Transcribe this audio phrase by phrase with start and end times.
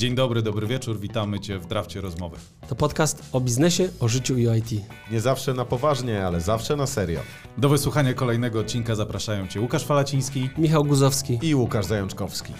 [0.00, 2.36] Dzień dobry, dobry wieczór, witamy Cię w Drafcie Rozmowy.
[2.68, 4.70] To podcast o biznesie, o życiu i o IT.
[5.10, 7.20] Nie zawsze na poważnie, ale zawsze na serio.
[7.58, 10.50] Do wysłuchania kolejnego odcinka zapraszają Cię Łukasz Falaciński.
[10.58, 11.38] Michał Guzowski.
[11.42, 12.52] I Łukasz Zajączkowski.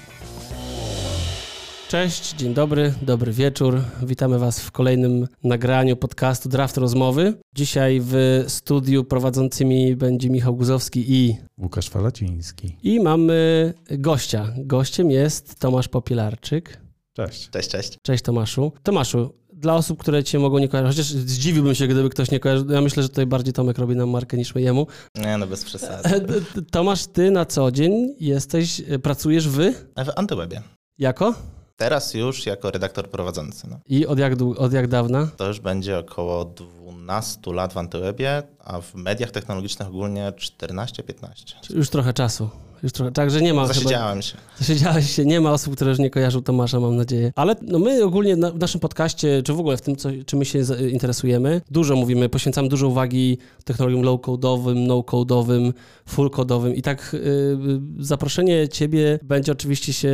[1.89, 3.81] Cześć, dzień dobry, dobry wieczór.
[4.03, 7.35] Witamy Was w kolejnym nagraniu podcastu Draft Rozmowy.
[7.55, 11.37] Dzisiaj w studiu prowadzącymi będzie Michał Guzowski i...
[11.59, 12.77] Łukasz Falaciński.
[12.83, 14.53] I mamy gościa.
[14.57, 16.90] Gościem jest Tomasz Popielarczyk.
[17.17, 17.51] Cześć.
[17.51, 17.99] Cześć, cześć.
[18.03, 18.73] Cześć Tomaszu.
[18.83, 22.71] Tomaszu, dla osób, które Cię mogą nie kojarzyć, chociaż zdziwiłbym się, gdyby ktoś nie kojarzył.
[22.71, 24.87] Ja myślę, że tutaj bardziej Tomek robi nam markę niż my jemu.
[25.15, 26.09] Nie, no bez przesady.
[26.09, 29.57] E, Tomasz, Ty na co dzień jesteś, e, pracujesz w...
[29.97, 30.63] W Antywebie.
[30.99, 31.35] Jako?
[31.77, 33.67] Teraz już jako redaktor prowadzący.
[33.71, 33.81] No.
[33.87, 35.29] I od jak, od jak dawna?
[35.37, 41.77] To już będzie około 12 lat w Antywebie, a w mediach technologicznych ogólnie 14-15.
[41.77, 42.51] Już trochę czasu.
[42.83, 43.75] Już trochę, także nie ma chyba...
[43.75, 44.37] Zasiedziałem się.
[44.59, 47.33] Zasiedziałeś się, nie ma osób, które już nie kojarzą Tomasza, mam nadzieję.
[47.37, 50.39] Ale no my ogólnie na, w naszym podcaście, czy w ogóle w tym, co, czym
[50.39, 50.59] my się
[50.91, 55.73] interesujemy, dużo mówimy, poświęcamy dużo uwagi technologiom low-code'owym, no-code'owym,
[56.09, 57.59] full-code'owym i tak y,
[57.99, 60.09] zaproszenie ciebie będzie oczywiście się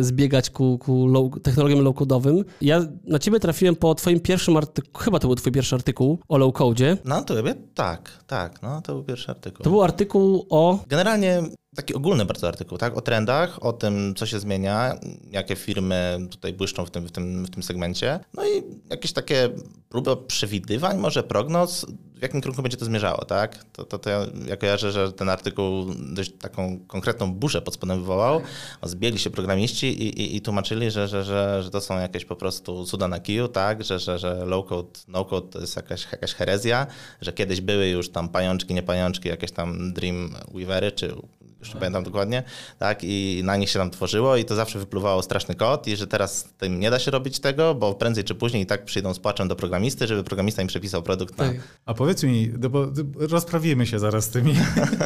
[0.00, 2.44] y, zbiegać ku, ku low, technologiom low-code'owym.
[2.60, 6.38] Ja na ciebie trafiłem po twoim pierwszym artykuł, chyba to był twój pierwszy artykuł o
[6.38, 6.96] low-codzie.
[7.04, 7.54] Na Antywebie?
[7.74, 8.62] Tak, tak.
[8.62, 9.64] No, to był pierwszy artykuł.
[9.64, 10.78] To był artykuł o...
[10.88, 11.42] Generalnie
[11.76, 12.96] taki ogólny bardzo artykuł, tak?
[12.96, 17.44] O trendach, o tym, co się zmienia, jakie firmy tutaj błyszczą w tym, w tym,
[17.44, 18.20] w tym segmencie.
[18.34, 19.48] No i jakieś takie
[19.88, 23.64] próby przewidywań, może prognoz, w jakim kierunku będzie to zmierzało, tak?
[23.64, 27.98] To, to, to ja, ja kojarzę, że ten artykuł dość taką konkretną burzę pod spodem
[27.98, 28.40] wywołał.
[28.82, 32.36] Zbiegli się programiści i, i, i tłumaczyli, że, że, że, że to są jakieś po
[32.36, 33.84] prostu cuda na kiju, tak?
[33.84, 36.86] Że, że, że low-code, no-code to jest jakaś, jakaś herezja,
[37.20, 41.14] że kiedyś były już tam pajączki, nie pajączki, jakieś tam Dreamweavery, czy
[41.62, 42.42] już nie pamiętam dokładnie,
[42.78, 46.06] tak, i na nich się tam tworzyło i to zawsze wypluwało straszny kod i że
[46.06, 49.18] teraz tym nie da się robić tego, bo prędzej czy później i tak przyjdą z
[49.18, 51.44] płaczem do programisty, żeby programista im przepisał produkt na...
[51.44, 51.56] Tak.
[51.86, 54.54] A powiedz mi, bo rozprawimy się zaraz z tymi,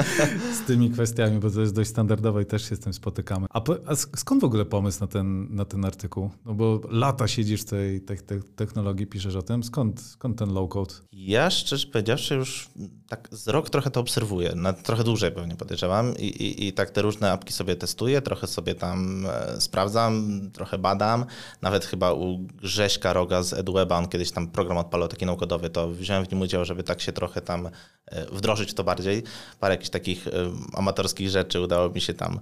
[0.62, 3.47] z tymi kwestiami, bo to jest dość standardowe i też się z tym spotykamy.
[3.50, 6.31] A, po, a sk- skąd w ogóle pomysł na ten, na ten artykuł?
[6.44, 9.64] No bo lata siedzisz w tej te, te, technologii, piszesz o tym.
[9.64, 10.94] Skąd, skąd ten low-code?
[11.12, 12.69] Ja szczerze powiedziawszy już
[13.08, 16.90] tak z rok trochę to obserwuję, na trochę dłużej pewnie podejrzewam i, i, i tak
[16.90, 21.24] te różne apki sobie testuję, trochę sobie tam e, sprawdzam, trochę badam,
[21.62, 25.88] nawet chyba u Grześka Roga z EduWeba, on kiedyś tam program odpalał taki naukodowy, to
[25.88, 27.66] wziąłem w nim udział, żeby tak się trochę tam
[28.06, 29.22] e, wdrożyć w to bardziej,
[29.60, 30.30] parę jakichś takich e,
[30.74, 32.40] amatorskich rzeczy udało mi się tam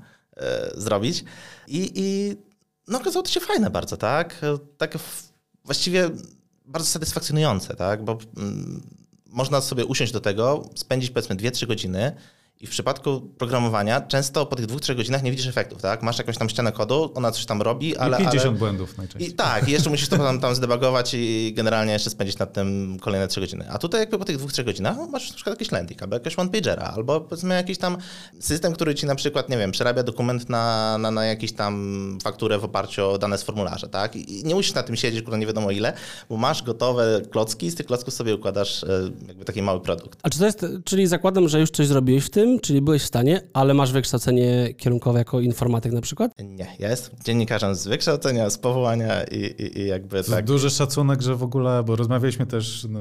[0.75, 1.25] zrobić.
[1.69, 2.37] I, i
[2.89, 4.41] no okazało to się fajne bardzo, tak,
[4.79, 4.99] takie
[5.65, 6.11] właściwie
[6.67, 8.83] bardzo satysfakcjonujące, tak, bo mm,
[9.27, 12.13] można sobie usiąść do tego, spędzić powiedzmy 2-3 godziny
[12.65, 16.03] i w przypadku programowania często po tych 2-3 godzinach nie widzisz efektów, tak?
[16.03, 18.17] Masz jakąś tam ścianę kodu, ona coś tam robi, ale...
[18.17, 18.59] I 50 ale...
[18.59, 19.31] błędów najczęściej.
[19.31, 22.99] I tak, i jeszcze musisz to tam, tam zdebugować i generalnie jeszcze spędzić nad tym
[23.01, 23.71] kolejne 3 godziny.
[23.71, 26.39] A tutaj jakby po tych 2-3 godzinach no, masz na przykład jakiś landing, albo jakiegoś
[26.39, 27.97] one-pagera, albo powiedzmy jakiś tam
[28.41, 32.59] system, który ci na przykład, nie wiem, przerabia dokument na, na, na jakiś tam fakturę
[32.59, 34.17] w oparciu o dane z formularza, tak?
[34.17, 35.93] I i nie musisz na tym siedzieć, kurde, nie wiadomo ile,
[36.29, 40.19] bo masz gotowe klocki, z tych klocków sobie układasz e, jakby taki mały produkt.
[40.23, 43.07] A czy to jest, czyli zakładam, że już coś zrobiłeś w tym, czyli byłeś w
[43.07, 46.33] stanie, ale masz wykształcenie kierunkowe jako informatyk na przykład?
[46.39, 50.45] Nie, ja jestem dziennikarzem z wykształcenia, z powołania i, i, i jakby tak.
[50.45, 53.01] duży szacunek, że w ogóle, bo rozmawialiśmy też no,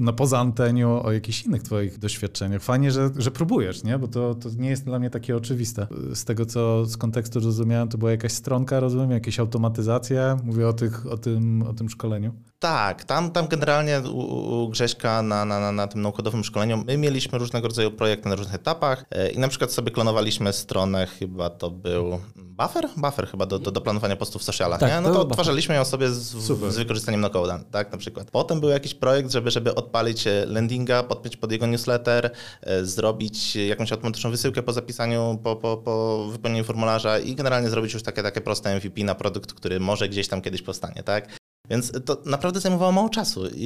[0.00, 2.62] na poza anteniu o jakichś innych twoich doświadczeniach.
[2.62, 3.98] Fajnie, że, że próbujesz, nie?
[3.98, 5.86] Bo to, to nie jest dla mnie takie oczywiste.
[6.14, 10.36] Z tego, co z kontekstu rozumiałem, to była jakaś stronka, rozumiem, jakieś automatyzacje.
[10.44, 12.34] Mówię o, tych, o, tym, o tym szkoleniu.
[12.58, 16.98] Tak, tam, tam generalnie u, u Grześka na, na, na, na tym naukodowym szkoleniu my
[16.98, 21.50] mieliśmy różnego rodzaju projekty na różnych etapach e, i na przykład sobie klonowaliśmy stronę, chyba
[21.50, 22.88] to był Buffer?
[22.96, 24.96] Buffer chyba do, do, do planowania postów w socialach, Tak, nie?
[24.96, 26.20] to No to był odtwarzaliśmy ją sobie z,
[26.68, 28.30] z wykorzystaniem no-code'a, tak na przykład.
[28.30, 32.30] Potem był jakiś projekt, żeby, żeby odpalić e, landinga, podpiąć pod jego newsletter,
[32.62, 37.94] e, zrobić jakąś automatyczną wysyłkę po zapisaniu, po, po, po wypełnieniu formularza i generalnie zrobić
[37.94, 41.43] już takie, takie proste MVP na produkt, który może gdzieś tam kiedyś powstanie, tak?
[41.70, 43.62] Więc to naprawdę zajmowało mało czasu i,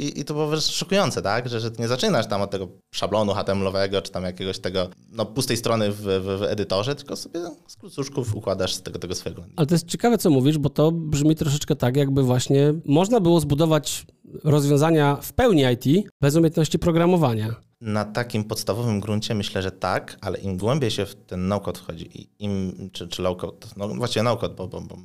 [0.00, 1.48] i, i- to było wręcz szokujące, tak?
[1.48, 5.56] Że, że nie zaczynasz tam od tego szablonu HTML-owego, czy tam jakiegoś tego no, pustej
[5.56, 9.44] strony w, w, w edytorze, tylko sobie z klucuszków układasz z tego, tego swojego.
[9.56, 13.40] Ale to jest ciekawe, co mówisz, bo to brzmi troszeczkę tak, jakby właśnie można było
[13.40, 14.06] zbudować
[14.44, 17.54] rozwiązania w pełni IT bez umiejętności programowania.
[17.80, 22.20] Na takim podstawowym gruncie myślę, że tak, ale im głębiej się w ten no-code wchodzi
[22.20, 24.96] i im, czy, czy low-code, no właściwie no-code, bo, bo, bo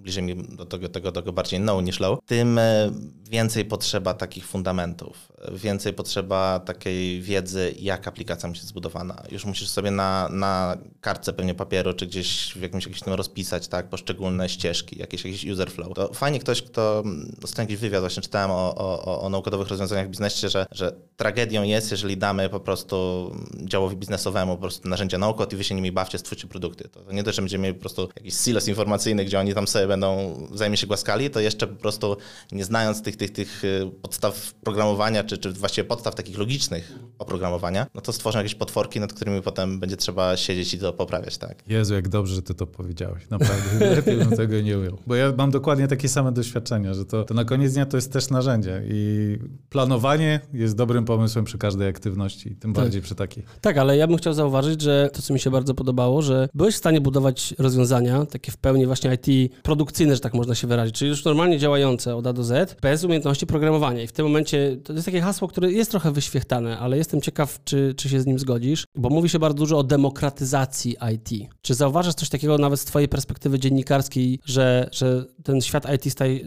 [0.00, 2.90] bliżej mi do tego, tego, tego bardziej no niż low, tym e,
[3.30, 9.22] więcej potrzeba takich fundamentów, więcej potrzeba takiej wiedzy, jak aplikacja musi być zbudowana.
[9.30, 13.68] Już musisz sobie na, na kartce pewnie papieru, czy gdzieś w jakimś, jakimś tym rozpisać,
[13.68, 15.94] tak, poszczególne ścieżki, jakieś, jakiś user flow.
[15.94, 17.04] To fajnie ktoś, kto,
[17.42, 21.62] ostatnio jakiś wywiad właśnie czytałem o, o, o naukowych rozwiązaniach w biznesie, że, że tragedią
[21.62, 23.30] jest, jeżeli damy po prostu
[23.64, 26.88] działowi biznesowemu po prostu narzędzia nauki, i wy się nimi bawcie, stwórzcie produkty.
[26.88, 29.86] To nie to, że będziemy mieli po prostu jakiś silos informacyjny, gdzie oni tam sobie
[29.86, 32.16] będą wzajemnie się głaskali, to jeszcze po prostu
[32.52, 37.86] nie znając tych, tych, tych y, podstaw programowania, czy, czy właściwie podstaw takich logicznych oprogramowania,
[37.94, 41.62] no to stworzą jakieś potworki, nad którymi potem będzie trzeba siedzieć i to poprawiać, tak.
[41.68, 43.22] Jezu, jak dobrze, że ty to powiedziałeś.
[43.30, 44.98] Naprawdę, lepiej bym tego nie ujął.
[45.06, 48.12] Bo ja mam dokładnie takie same doświadczenia, że to, to na koniec dnia to jest
[48.12, 49.38] też narzędzie i
[49.68, 52.84] planowanie jest dobrym pomysłem przy każdej aktywności, tym Tak.
[52.84, 53.44] bardziej przy takiej.
[53.60, 56.74] Tak, ale ja bym chciał zauważyć, że to, co mi się bardzo podobało, że byłeś
[56.74, 60.94] w stanie budować rozwiązania, takie w pełni właśnie IT produkcyjne, że tak można się wyrazić,
[60.94, 64.02] czyli już normalnie działające od A do Z, bez umiejętności programowania.
[64.02, 67.64] I w tym momencie to jest takie hasło, które jest trochę wyświechtane, ale jestem ciekaw,
[67.64, 71.50] czy, czy się z nim zgodzisz, bo mówi się bardzo dużo o demokratyzacji IT.
[71.62, 76.40] Czy zauważasz coś takiego nawet z twojej perspektywy dziennikarskiej, że, że ten świat IT staje,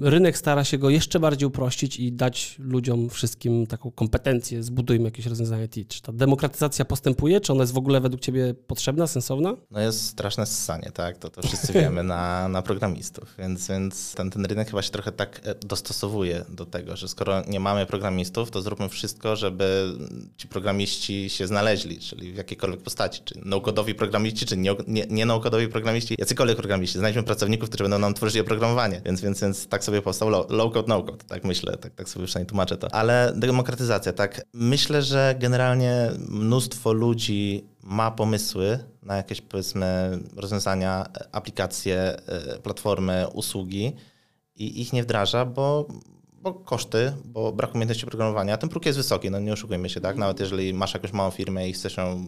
[0.00, 5.26] rynek stara się go jeszcze bardziej uprościć i dać ludziom wszystkim taką kompetencję, zbudujmy jakieś
[5.26, 5.88] rozwiązanie IT.
[5.88, 7.40] Czy ta demokratyzacja postępuje?
[7.40, 9.56] Czy ona jest w ogóle według ciebie potrzebna, sensowna?
[9.70, 11.18] No jest straszne ssanie, tak?
[11.18, 15.12] To, to wszyscy wiemy na, na programistów, więc, więc ten, ten rynek chyba się trochę
[15.12, 19.92] tak e, dostosowuje do tego, że skoro nie mamy programistów, to zróbmy wszystko, żeby
[20.36, 25.26] ci programiści się znaleźli, czyli w jakiejkolwiek postaci, czy no-codowi programiści, czy nie, nie,
[25.70, 26.98] programiści, jacykolwiek programiści.
[26.98, 30.88] Znajdźmy pracowników, którzy będą nam tworzyli oprogramowanie, więc, więc, więc tak sobie powstał low- low-code,
[30.88, 32.94] no-code, tak myślę, tak, tak sobie przynajmniej tłumaczę to.
[32.94, 34.42] Ale demokratyzacja, tak?
[34.52, 43.92] Myślę, że generalnie mnóstwo ludzi ma pomysły na jakieś powiedzmy rozwiązania, aplikacje, e, platformy, usługi
[44.56, 45.88] i ich nie wdraża, bo,
[46.40, 50.16] bo koszty, bo brak umiejętności programowania, ten próg jest wysoki, no nie oszukujmy się, tak?
[50.16, 52.24] Nawet jeżeli masz jakąś małą firmę i chcesz ją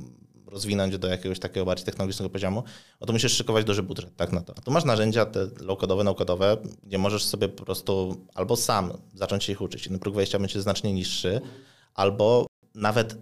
[0.47, 2.65] rozwinąć do jakiegoś takiego bardziej technologicznego poziomu,
[3.01, 4.55] no to musisz szykować duży budżet, tak na to.
[4.57, 9.45] A tu masz narzędzia te low-codowe, no-codowe, gdzie możesz sobie po prostu albo sam zacząć
[9.45, 11.41] się ich uczyć, ten próg wejścia będzie znacznie niższy,
[11.95, 13.17] albo nawet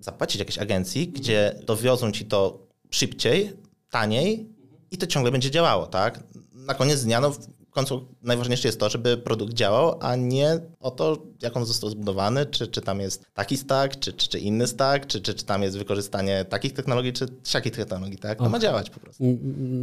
[0.00, 3.52] zapłacić jakiejś agencji, gdzie dowiozą ci to szybciej,
[3.90, 4.48] taniej
[4.90, 6.22] i to ciągle będzie działało, tak?
[6.52, 7.32] Na koniec dnia, no
[7.74, 12.46] końcu najważniejsze jest to, żeby produkt działał, a nie o to, jak on został zbudowany,
[12.46, 15.62] czy, czy tam jest taki stack, czy, czy, czy inny stack, czy, czy, czy tam
[15.62, 18.38] jest wykorzystanie takich technologii, czy siakich technologii, tak?
[18.38, 19.24] To ma działać po prostu.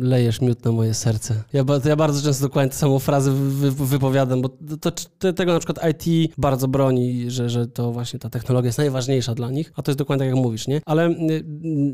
[0.01, 1.43] Lejesz miód na moje serce.
[1.53, 4.49] Ja, ja bardzo często dokładnie tę samą frazę wy, wy, wypowiadam, bo
[4.81, 8.77] to, to, tego na przykład IT bardzo broni, że, że to właśnie ta technologia jest
[8.77, 10.81] najważniejsza dla nich, a to jest dokładnie tak, jak mówisz, nie?
[10.85, 11.43] Ale y,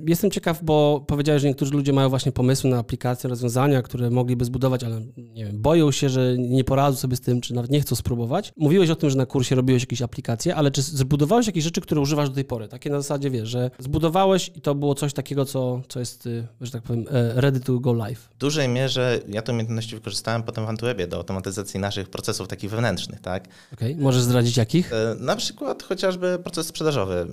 [0.08, 4.46] jestem ciekaw, bo powiedziałeś, że niektórzy ludzie mają właśnie pomysły na aplikacje, rozwiązania, które mogliby
[4.46, 7.82] zbudować, ale nie wiem, boją się, że nie poradzą sobie z tym, czy nawet nie
[7.82, 8.54] chcą spróbować.
[8.58, 12.02] Mówiłeś o tym, że na kursie robiłeś jakieś aplikacje, ale czy zbudowałeś jakieś rzeczy, które
[12.02, 12.68] używasz do tej pory?
[12.68, 16.48] Takie na zasadzie, wiesz, że zbudowałeś i to było coś takiego, co, co jest, y,
[16.62, 18.20] że tak powiem, e, ready to go live.
[18.20, 22.70] W dużej mierze ja te umiejętności wykorzystałem potem w Antwebie do automatyzacji naszych procesów takich
[22.70, 23.48] wewnętrznych, tak?
[23.74, 24.94] Okej, możesz zdradzić jakich?
[24.94, 27.28] E, Na przykład chociażby proces sprzedażowy.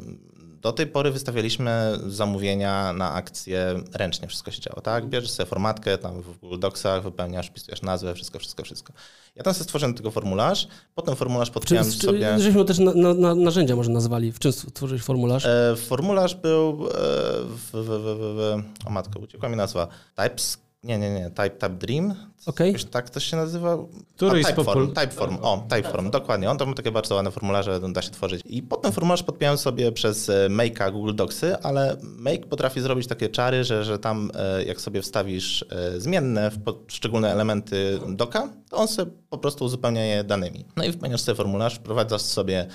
[0.64, 5.06] Do tej pory wystawialiśmy zamówienia na akcje ręcznie, wszystko się działo, tak?
[5.06, 8.92] Bierzesz sobie formatkę tam w Google Docsach, wypełniasz, wpisujesz nazwę, wszystko, wszystko, wszystko.
[9.36, 12.38] Ja tam sobie stworzyłem tylko formularz, potem formularz podpiąłem czy, sobie...
[12.38, 14.32] żeśmy też na, na, na, narzędzia może nazwali.
[14.32, 15.46] W czym stworzyłeś formularz?
[15.46, 16.92] E, Formularz był e,
[17.44, 19.88] w, w, w, w o matko, uciekła mi nazwa.
[20.14, 22.14] Types, nie, nie, nie, Type, type Dream.
[22.46, 22.66] Okej.
[22.66, 23.78] Jakoś Tak to się nazywa.
[24.16, 26.50] Któryś A, z Typeform, popul- Typeform, o, Typeform, dokładnie.
[26.50, 28.42] On tam ma takie bardzo ładne formularze, da się tworzyć.
[28.44, 33.28] I potem formularz podpiąłem sobie przez e, Make'a Google Docsy, ale Make potrafi zrobić takie
[33.28, 38.76] czary, że, że tam e, jak sobie wstawisz e, zmienne w poszczególne elementy doka, to
[38.76, 40.64] on sobie po prostu uzupełnia je danymi.
[40.76, 42.66] No i wypełniasz sobie formularz, wprowadzasz sobie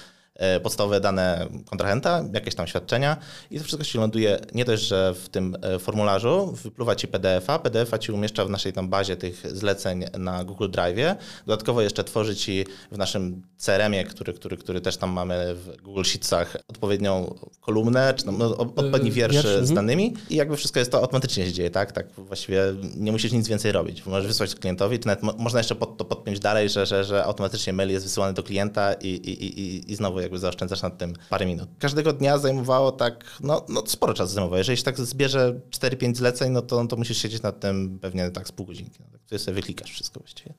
[0.64, 3.18] podstawowe dane kontrahenta, jakieś tam świadczenia
[3.52, 7.60] i to wszystko się ląduje nie dość, że w tym e, formularzu wypluwa ci PDF-a,
[7.60, 11.16] PDF-a ci umieszcza w naszej tam bazie tych zleceń na Google Drive.
[11.46, 16.04] Dodatkowo jeszcze tworzy ci w naszym CRM-ie, który, który, który też tam mamy w Google
[16.04, 19.76] Sheetsach, odpowiednią kolumnę, czy tam no, odpowiedni Yy, wiersz wiersz, z mhm.
[19.76, 21.92] danymi i jakby wszystko jest to automatycznie się dzieje, tak?
[21.92, 22.62] Tak właściwie
[22.98, 24.06] nie musisz nic więcej robić.
[24.06, 27.24] Możesz wysłać klientowi, czy nawet mo- można jeszcze pod, to podpiąć dalej, że, że, że
[27.24, 30.98] automatycznie mail jest wysyłany do klienta i, i, i- i, i znowu jakby zaoszczędzasz nad
[30.98, 31.70] tym parę minut.
[31.80, 34.58] Każdego dnia zajmowało tak, no, no sporo czasu zajmowało.
[34.58, 38.48] Jeżeli się tak zbierze 4-5 zleceń, no to, to musisz siedzieć nad tym pewnie tak
[38.48, 39.00] z pół godzinki.
[39.00, 40.54] No, tutaj sobie wyklikasz wszystko właściwie.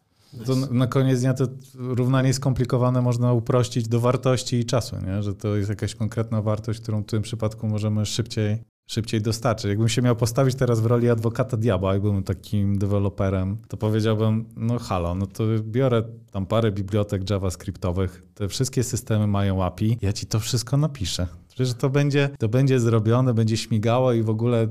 [0.47, 5.23] To na koniec dnia to równanie skomplikowane można uprościć do wartości i czasu, nie?
[5.23, 8.59] że to jest jakaś konkretna wartość, którą w tym przypadku możemy szybciej,
[8.91, 9.69] szybciej dostarczyć.
[9.69, 14.79] Jakbym się miał postawić teraz w roli adwokata diabła, jakbym takim deweloperem, to powiedziałbym, no
[14.79, 20.27] halo, no to biorę tam parę bibliotek javascriptowych, te wszystkie systemy mają API, ja ci
[20.27, 21.27] to wszystko napiszę.
[21.49, 24.69] Przecież to będzie, to będzie zrobione, będzie śmigało i w ogóle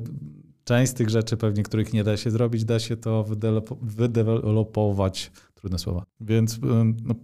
[0.64, 3.26] część z tych rzeczy pewnie, których nie da się zrobić, da się to
[3.82, 6.04] wydevelopować, trudne słowa.
[6.22, 6.60] Więc
[7.04, 7.16] no,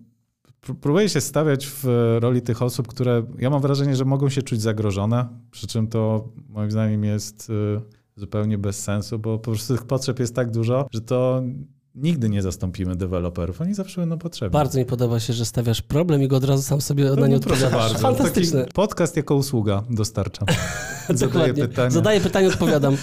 [0.82, 1.86] próbuję się stawiać w
[2.20, 6.30] roli tych osób, które ja mam wrażenie, że mogą się czuć zagrożone, przy czym to
[6.50, 7.82] moim zdaniem jest y,
[8.16, 11.44] zupełnie bez sensu, bo po prostu tych potrzeb jest tak dużo, że to
[11.96, 13.62] nigdy nie zastąpimy deweloperów.
[13.62, 14.54] Oni zawsze będą potrzebni.
[14.54, 17.28] Bardzo mi podoba się, że stawiasz problem i go od razu sam sobie no, na
[17.28, 17.72] nie odpowiadasz.
[17.72, 18.00] Bardzo.
[18.00, 18.62] Fantastyczne.
[18.62, 20.48] Taki podcast jako usługa dostarczam.
[21.10, 21.90] Zadaję pytania.
[21.90, 22.98] Zadaję pytanie, odpowiadam.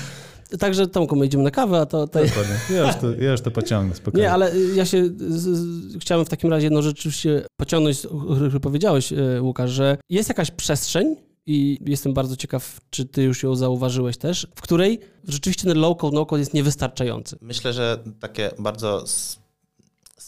[0.58, 2.06] Także Tomku, my idziemy na kawę, a to...
[2.06, 2.28] Tutaj...
[2.28, 2.54] Dokładnie.
[2.70, 4.22] Ja już, to, ja już to pociągnę, spokojnie.
[4.22, 9.12] Nie, ale ja się z, z, chciałem w takim razie no rzeczywiście pociągnąć, który powiedziałeś,
[9.12, 11.16] e, Łukasz, że jest jakaś przestrzeń
[11.46, 16.12] i jestem bardzo ciekaw, czy ty już ją zauważyłeś też, w której rzeczywiście ten low-code,
[16.12, 17.36] no-code jest niewystarczający.
[17.40, 19.04] Myślę, że takie bardzo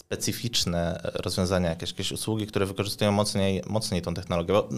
[0.05, 4.53] specyficzne rozwiązania, jakieś, jakieś usługi, które wykorzystują mocniej, mocniej tą technologię.
[4.53, 4.69] Bo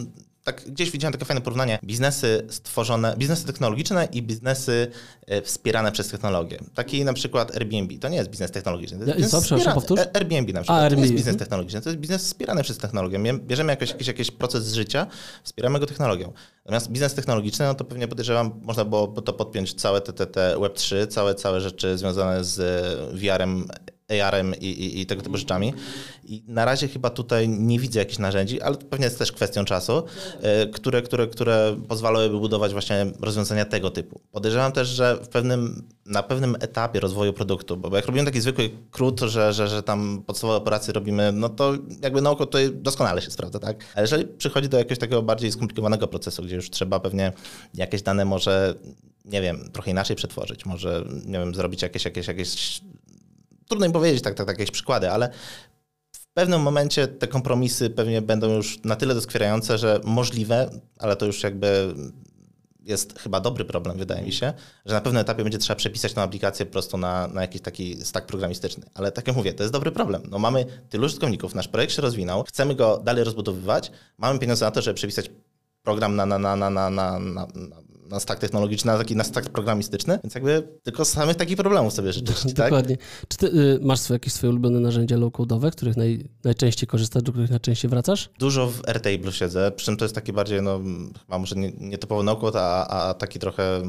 [0.43, 1.79] tak gdzieś widziałem takie fajne porównanie.
[1.83, 4.91] Biznesy stworzone, biznesy technologiczne i biznesy
[5.25, 6.59] e, wspierane przez technologię.
[6.73, 7.99] Taki na przykład Airbnb.
[7.99, 8.97] To nie jest biznes technologiczny.
[8.97, 9.99] To jest biznes Co, przepraszam, powtórz?
[10.13, 10.83] Airbnb na przykład.
[10.83, 13.19] A, to nie jest biznes technologiczny, to jest biznes wspierany przez technologię.
[13.33, 15.07] Bierzemy jakiś, jakiś, jakiś proces życia,
[15.43, 16.33] wspieramy go technologią.
[16.65, 20.55] Natomiast biznes technologiczny, no to pewnie podejrzewam, można było to podpiąć całe te, te, te
[20.55, 22.57] Web3, całe, całe rzeczy związane z
[23.13, 23.67] VR-em,
[24.09, 25.73] AR-em i, i, i, tego typu rzeczami.
[26.23, 29.65] I na razie chyba tutaj nie widzę jakichś narzędzi, ale to pewnie jest też kwestią
[29.65, 30.03] czasu,
[30.41, 34.21] e, które, które, które pozwalałyby budować właśnie rozwiązania tego typu.
[34.31, 38.69] Podejrzewam też, że w pewnym, na pewnym etapie rozwoju produktu, bo jak robimy taki zwykły
[38.91, 43.31] krót, że, że, że tam podstawowe operacje robimy, no to jakby nauko tutaj doskonale się
[43.31, 43.85] sprawdza, tak?
[43.95, 47.33] Ale jeżeli przychodzi do jakiegoś takiego bardziej skomplikowanego procesu, gdzie już trzeba pewnie
[47.73, 48.75] jakieś dane może
[49.27, 52.81] nie wiem, trochę inaczej przetworzyć, może, nie wiem, zrobić jakieś, jakieś, jakieś
[53.67, 55.29] trudno mi powiedzieć tak, tak, tak jakieś przykłady, ale
[56.11, 60.69] w pewnym momencie te kompromisy pewnie będą już na tyle doskwierające, że możliwe,
[60.99, 61.93] ale to już jakby
[62.87, 64.53] jest chyba dobry problem, wydaje mi się,
[64.85, 68.27] że na pewnym etapie będzie trzeba przepisać tę aplikację prosto na, na jakiś taki stack
[68.27, 68.85] programistyczny.
[68.93, 70.23] Ale tak jak mówię, to jest dobry problem.
[70.29, 74.71] No mamy tylu użytkowników, nasz projekt się rozwinął, chcemy go dalej rozbudowywać, mamy pieniądze na
[74.71, 75.31] to, żeby przepisać
[75.83, 77.47] program na, na, na, na, na, na, na
[78.09, 82.13] na stack technologiczny, na taki na stack programistyczny, więc jakby tylko samych takich problemów sobie
[82.13, 82.55] życzyć, tak?
[82.55, 82.97] Dokładnie.
[83.27, 87.49] Czy ty y, masz jakieś swoje ulubione narzędzia low-code'owe, których naj, najczęściej korzystasz, do których
[87.49, 88.29] najczęściej wracasz?
[88.39, 90.79] Dużo w Airtable siedzę, przy czym to jest taki bardziej, no
[91.25, 93.81] chyba może nie, nie typowo no-code, a, a taki trochę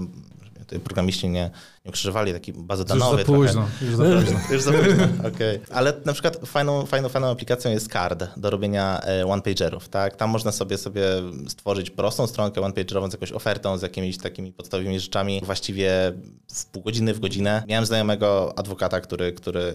[0.85, 1.51] programiści nie,
[1.85, 3.19] nie ukrzyżowali takiej bazy danowej.
[3.19, 3.69] Już za późno.
[3.83, 4.41] Już za późno.
[4.51, 5.61] już za późno, okay.
[5.71, 9.89] Ale na przykład fajną, fajną, fajną aplikacją jest Card do robienia e, one-pagerów.
[9.89, 10.17] Tak?
[10.17, 11.05] Tam można sobie, sobie
[11.49, 15.41] stworzyć prostą stronkę one-pagerową z jakąś ofertą, z jakimiś takimi podstawowymi rzeczami.
[15.45, 16.13] Właściwie
[16.55, 17.63] w pół godziny, w godzinę.
[17.69, 19.75] Miałem znajomego adwokata, który, który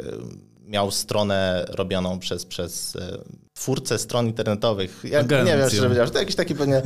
[0.68, 3.18] miał stronę robioną przez, przez e,
[3.54, 5.02] twórcę stron internetowych.
[5.04, 6.82] Ja nie wiem, szczerze powiedziawszy, to jakiś taki pewnie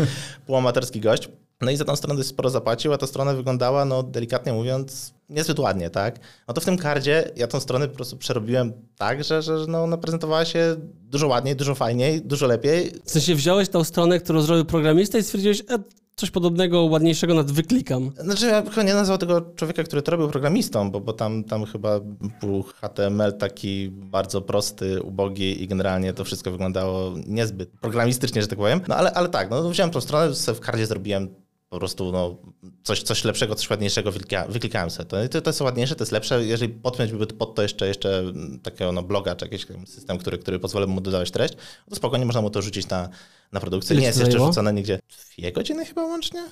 [0.46, 1.30] półamatorski gość.
[1.62, 5.14] No i za tą stronę dość sporo zapłacił, a ta strona wyglądała, no delikatnie mówiąc,
[5.30, 6.20] niezbyt ładnie, tak?
[6.48, 9.84] No to w tym kardzie ja tą stronę po prostu przerobiłem tak, że, że no,
[9.84, 12.92] ona prezentowała się dużo ładniej, dużo fajniej, dużo lepiej.
[13.06, 15.80] W sensie wziąłeś tą stronę, którą zrobił programista i stwierdziłeś, e,
[16.16, 18.12] coś podobnego, ładniejszego nad wyklikam.
[18.18, 21.66] Znaczy ja chyba nie nazwał tego człowieka, który to robił programistą, bo, bo tam, tam
[21.66, 22.00] chyba
[22.42, 28.60] był HTML taki bardzo prosty, ubogi i generalnie to wszystko wyglądało niezbyt programistycznie, że tak
[28.60, 28.82] powiem.
[28.88, 32.38] No ale, ale tak, no wziąłem tą stronę, sobie w kardzie zrobiłem po prostu no,
[32.84, 34.12] coś, coś lepszego, coś ładniejszego
[34.50, 35.06] wyklikałem sobie.
[35.06, 36.46] To, to, to jest ładniejsze, to jest lepsze.
[36.46, 38.24] Jeżeli podpiąć by pod to jeszcze, jeszcze
[38.64, 41.54] takiego no, bloga, czy jakiś system, który, który pozwoli mu dodawać treść,
[41.90, 43.10] to spokojnie można mu to rzucić na,
[43.52, 43.94] na produkcję.
[43.94, 45.00] Ile nie jest jeszcze rzucone nigdzie.
[45.38, 46.44] Dwie godziny chyba łącznie?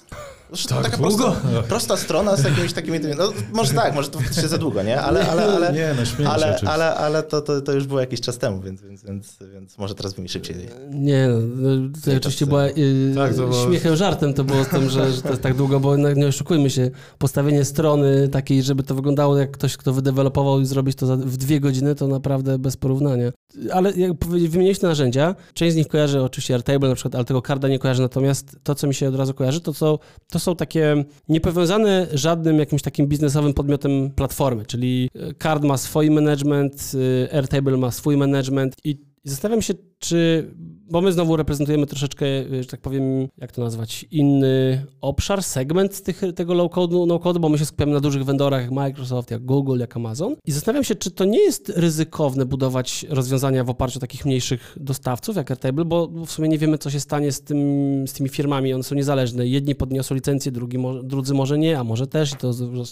[0.69, 1.31] tak taka długo?
[1.31, 2.99] Prosta, prosta, strona z jakimiś takimi...
[3.17, 5.01] No, może tak, może to faktycznie za długo, nie?
[5.01, 7.99] Ale, ale, ale, nie, no śmieję ale, ale, ale, ale to, to, to już było
[7.99, 10.55] jakiś czas temu, więc, więc, więc, więc może teraz by mi szybciej.
[10.89, 11.69] Nie, no,
[12.03, 13.65] to nie oczywiście była yy, tak, to było...
[13.65, 16.69] śmiechem, żartem to było z tym, że, że to jest tak długo, bo nie oszukujmy
[16.69, 21.37] się, postawienie strony takiej, żeby to wyglądało jak ktoś, kto wydevelopował i zrobić to w
[21.37, 23.31] dwie godziny, to naprawdę bez porównania.
[23.73, 27.41] Ale jak wymieniłeś te narzędzia, część z nich kojarzy oczywiście Airtable na przykład, ale tego
[27.41, 29.99] karda nie kojarzy, natomiast to, co mi się od razu kojarzy, to, co,
[30.31, 35.09] to są takie niepowiązane żadnym jakimś takim biznesowym podmiotem platformy, czyli
[35.43, 36.91] Card ma swój management,
[37.33, 40.51] Airtable ma swój management i zastanawiam się, czy,
[40.91, 42.25] bo my znowu reprezentujemy troszeczkę,
[42.61, 47.57] że tak powiem, jak to nazwać, inny obszar, segment tych, tego low-code, no-code, bo my
[47.57, 50.35] się skupiamy na dużych vendorach jak Microsoft, jak Google, jak Amazon.
[50.45, 54.77] I zastanawiam się, czy to nie jest ryzykowne budować rozwiązania w oparciu o takich mniejszych
[54.79, 57.59] dostawców jak Airtable, bo w sumie nie wiemy, co się stanie z, tym,
[58.07, 59.47] z tymi firmami, one są niezależne.
[59.47, 62.51] Jedni podniosą licencję, drugi, drudzy może nie, a może też i to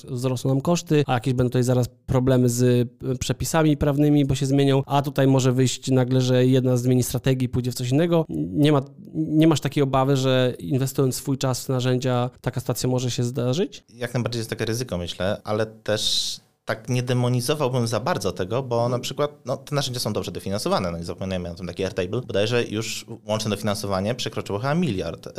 [0.10, 4.83] wzrosną nam koszty, a jakieś będą tutaj zaraz problemy z przepisami prawnymi, bo się zmienią,
[4.86, 8.25] a tutaj może wyjść nagle, że jedna zmieni strategii, pójdzie w coś innego.
[8.29, 8.81] Nie, ma,
[9.13, 13.83] nie masz takiej obawy, że inwestując swój czas w narzędzia, taka stacja może się zdarzyć?
[13.89, 18.89] Jak najbardziej jest takie ryzyko, myślę, ale też tak nie demonizowałbym za bardzo tego, bo
[18.89, 20.91] na przykład no, te narzędzia są dobrze dofinansowane.
[20.91, 22.21] No i zapomniałem o tym taki Airtable.
[22.21, 25.27] Bodajże już łączne dofinansowanie przekroczyło chyba miliard.
[25.27, 25.31] Y,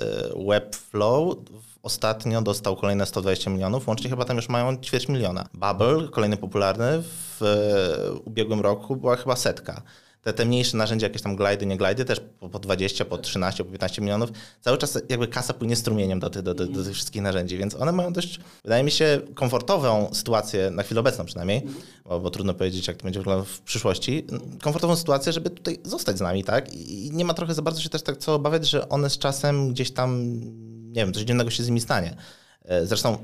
[0.49, 1.37] Webflow
[1.83, 5.49] ostatnio dostał kolejne 120 milionów, łącznie chyba tam już mają ćwierć miliona.
[5.55, 9.83] Bubble, kolejny popularny, w y, ubiegłym roku była chyba setka
[10.25, 13.65] te, te mniejsze narzędzia, jakieś tam glajdy, nie glajdy, też po, po 20, po 13,
[13.65, 17.23] po 15 milionów, cały czas jakby kasa płynie strumieniem do, do, do, do tych wszystkich
[17.23, 21.63] narzędzi, więc one mają dość, wydaje mi się, komfortową sytuację, na chwilę obecną przynajmniej,
[22.05, 24.27] bo, bo trudno powiedzieć, jak to będzie wyglądało w przyszłości,
[24.63, 26.75] komfortową sytuację, żeby tutaj zostać z nami, tak?
[26.75, 29.73] I nie ma trochę za bardzo się też tak co obawiać, że one z czasem
[29.73, 30.41] gdzieś tam,
[30.85, 32.17] nie wiem, coś dziwnego się z nimi stanie.
[32.65, 33.19] E, zresztą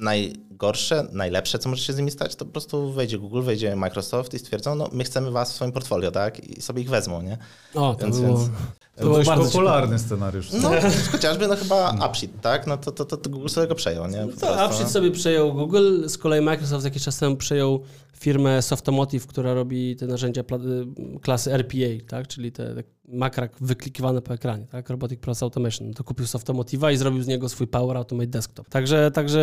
[0.00, 4.34] najgorsze, najlepsze, co może się z nimi stać, to po prostu wejdzie Google, wejdzie Microsoft
[4.34, 6.40] i stwierdzą, no my chcemy was w swoim portfolio, tak?
[6.40, 7.38] I sobie ich wezmą, nie?
[7.74, 8.38] O, to więc, było...
[8.38, 8.50] Więc...
[8.96, 9.98] To był dość popularny ciekawe.
[9.98, 10.52] scenariusz.
[10.52, 10.70] No,
[11.12, 12.66] chociażby no chyba Upsheet, tak?
[12.66, 14.26] No to, to, to, Google sobie go przejął, nie?
[14.26, 14.90] Po to Upsheet no.
[14.90, 17.80] sobie przejął Google, z kolei Microsoft jakiś czas temu przejął
[18.20, 20.44] firmę Softomotive, która robi te narzędzia y,
[21.20, 22.28] klasy RPA, tak?
[22.28, 24.90] Czyli te, te makrak wyklikiwane po ekranie, tak?
[24.90, 25.94] Robotic Process Automation.
[25.94, 28.68] To kupił Softomotive'a i zrobił z niego swój Power Automate Desktop.
[28.68, 29.40] Także, także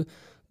[0.00, 0.04] y,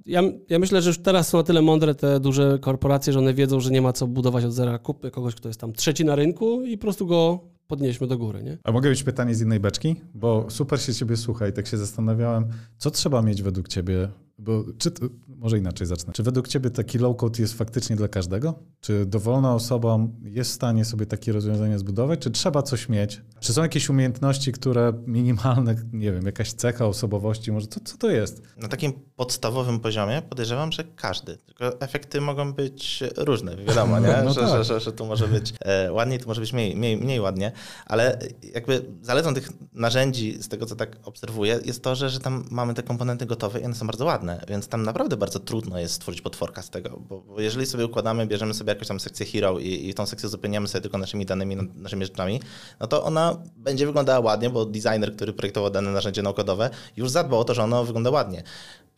[0.06, 3.34] ja, ja, myślę, że już teraz są na tyle mądre te duże korporacje, że one
[3.34, 4.80] wiedzą, że nie ma co budować od zera.
[4.80, 8.44] Kupmy kogoś, kto jest tam trzeci na rynku i po prostu go podnieśmy do góry,
[8.44, 8.58] nie?
[8.64, 9.96] A mogę mieć pytanie z innej beczki?
[10.14, 12.46] Bo super się ciebie słucha i tak się zastanawiałem,
[12.78, 14.10] co trzeba mieć według ciebie
[14.44, 14.92] bo czy,
[15.28, 16.14] może inaczej zacznę.
[16.14, 18.60] Czy według Ciebie taki low-code jest faktycznie dla każdego?
[18.82, 22.20] Czy dowolna osoba jest w stanie sobie takie rozwiązanie zbudować?
[22.20, 23.22] Czy trzeba coś mieć?
[23.40, 28.10] Czy są jakieś umiejętności, które minimalne, nie wiem, jakaś cecha osobowości, może to, co to
[28.10, 28.42] jest?
[28.58, 31.38] Na takim podstawowym poziomie podejrzewam, że każdy.
[31.38, 34.14] Tylko efekty mogą być różne, wiadomo, nie?
[34.26, 34.50] No że, tak.
[34.50, 37.52] że, że, że, tu może być e, ładniej, tu może być mniej, mniej, mniej ładnie,
[37.86, 38.20] ale
[38.54, 42.74] jakby zaletą tych narzędzi, z tego co tak obserwuję, jest to, że, że tam mamy
[42.74, 46.22] te komponenty gotowe i one są bardzo ładne więc tam naprawdę bardzo trudno jest stworzyć
[46.22, 49.90] potworka z tego, bo, bo jeżeli sobie układamy, bierzemy sobie jakąś tam sekcję hero i,
[49.90, 52.42] i tą sekcję zupełniamy sobie tylko naszymi danymi, naszymi rzeczami,
[52.80, 57.40] no to ona będzie wyglądała ładnie, bo designer, który projektował dane narzędzie naukodowe, już zadbał
[57.40, 58.44] o to, że ono wygląda ładnie.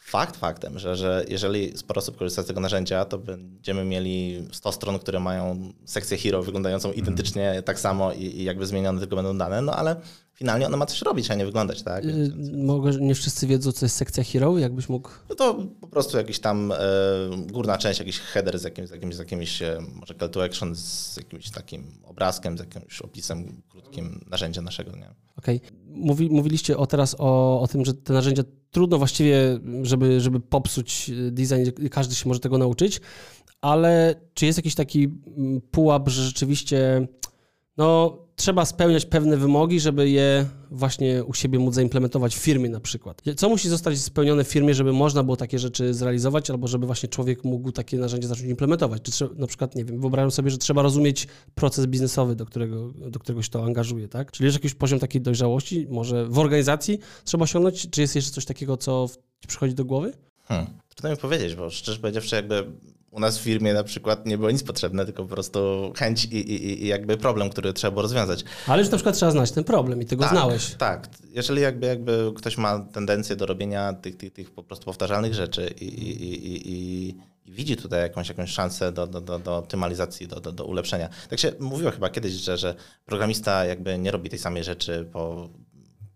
[0.06, 4.72] Fakt faktem, że, że jeżeli sporo osób korzysta z tego narzędzia, to będziemy mieli 100
[4.72, 9.38] stron, które mają sekcję hero wyglądającą identycznie tak samo i, i jakby zmienione tylko będą
[9.38, 9.96] dane, no ale
[10.36, 12.06] finalnie ona ma coś robić, a nie wyglądać, tak?
[12.06, 15.10] Yy, mogę, nie wszyscy wiedzą, co jest sekcja hero, jakbyś mógł...
[15.30, 16.78] No to po prostu jakiś tam e,
[17.52, 20.76] górna część, jakiś header z jakimś, z jakimś, z jakimś e, może call to action,
[20.76, 25.10] z jakimś takim obrazkiem, z jakimś opisem krótkim narzędzia naszego, nie?
[25.38, 25.58] Okej.
[25.58, 25.72] Okay.
[25.88, 31.12] Mówi, mówiliście o teraz o, o tym, że te narzędzia trudno właściwie, żeby, żeby popsuć
[31.32, 33.02] design, każdy się może tego nauczyć,
[33.62, 37.08] ale czy jest jakiś taki mm, pułap, że rzeczywiście
[37.78, 42.80] no trzeba spełniać pewne wymogi, żeby je właśnie u siebie móc zaimplementować w firmie na
[42.80, 43.22] przykład.
[43.38, 47.10] Co musi zostać spełnione w firmie, żeby można było takie rzeczy zrealizować, albo żeby właśnie
[47.10, 49.02] człowiek mógł takie narzędzie zacząć implementować?
[49.02, 52.92] Czy trzeba, na przykład, nie wiem, wyobrażam sobie, że trzeba rozumieć proces biznesowy, do którego,
[52.92, 54.32] do którego się to angażuje, tak?
[54.32, 57.90] Czyli jest jakiś poziom takiej dojrzałości, może w organizacji trzeba osiągnąć?
[57.90, 59.08] Czy jest jeszcze coś takiego, co
[59.40, 60.14] ci przychodzi do głowy?
[60.46, 60.68] Hmm.
[60.90, 62.66] Trudno mi powiedzieć, bo szczerze powiedziawszy, jakby
[63.12, 66.38] u nas w firmie na przykład nie było nic potrzebne, tylko po prostu chęć i,
[66.38, 68.44] i, i jakby problem, który trzeba było rozwiązać.
[68.68, 70.76] Ale już na przykład trzeba znać ten problem i tego tak, znałeś.
[70.76, 75.34] Tak, jeżeli jakby, jakby ktoś ma tendencję do robienia tych, tych, tych po prostu powtarzalnych
[75.34, 80.52] rzeczy i, i, widzi tutaj jakąś, jakąś szansę do, do, do, do optymalizacji, do, do,
[80.52, 81.10] do ulepszenia.
[81.30, 85.50] Tak się mówiło chyba kiedyś, że, że programista jakby nie robi tej samej rzeczy po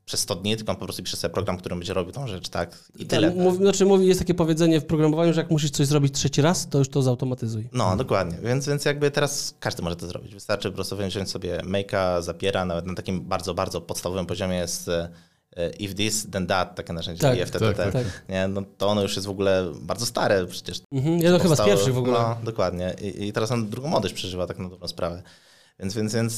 [0.09, 2.49] przez 100 dni, tylko on po prostu pisze sobie program, który będzie robił tą rzecz,
[2.49, 2.77] tak?
[2.99, 3.31] I tyle.
[3.31, 6.69] Mów, znaczy mówi, jest takie powiedzenie w programowaniu, że jak musisz coś zrobić trzeci raz,
[6.69, 7.69] to już to zautomatyzuj.
[7.73, 8.37] No, dokładnie.
[8.43, 10.33] Więc, więc jakby teraz każdy może to zrobić.
[10.33, 14.89] Wystarczy po prostu wziąć sobie make'a, zapiera, nawet na takim bardzo, bardzo podstawowym poziomie jest
[15.79, 17.73] if this, then that, takie narzędzie tak, IFTTT.
[17.73, 18.23] Tak, tak.
[18.29, 20.81] Nie, no to ono już jest w ogóle bardzo stare przecież.
[20.91, 22.19] Mhm, ja to chyba z pierwszych w ogóle.
[22.19, 22.95] No, dokładnie.
[23.01, 25.23] I, I teraz on drugą młodość przeżywa tak na dobrą sprawę.
[25.79, 26.37] Więc, więc, więc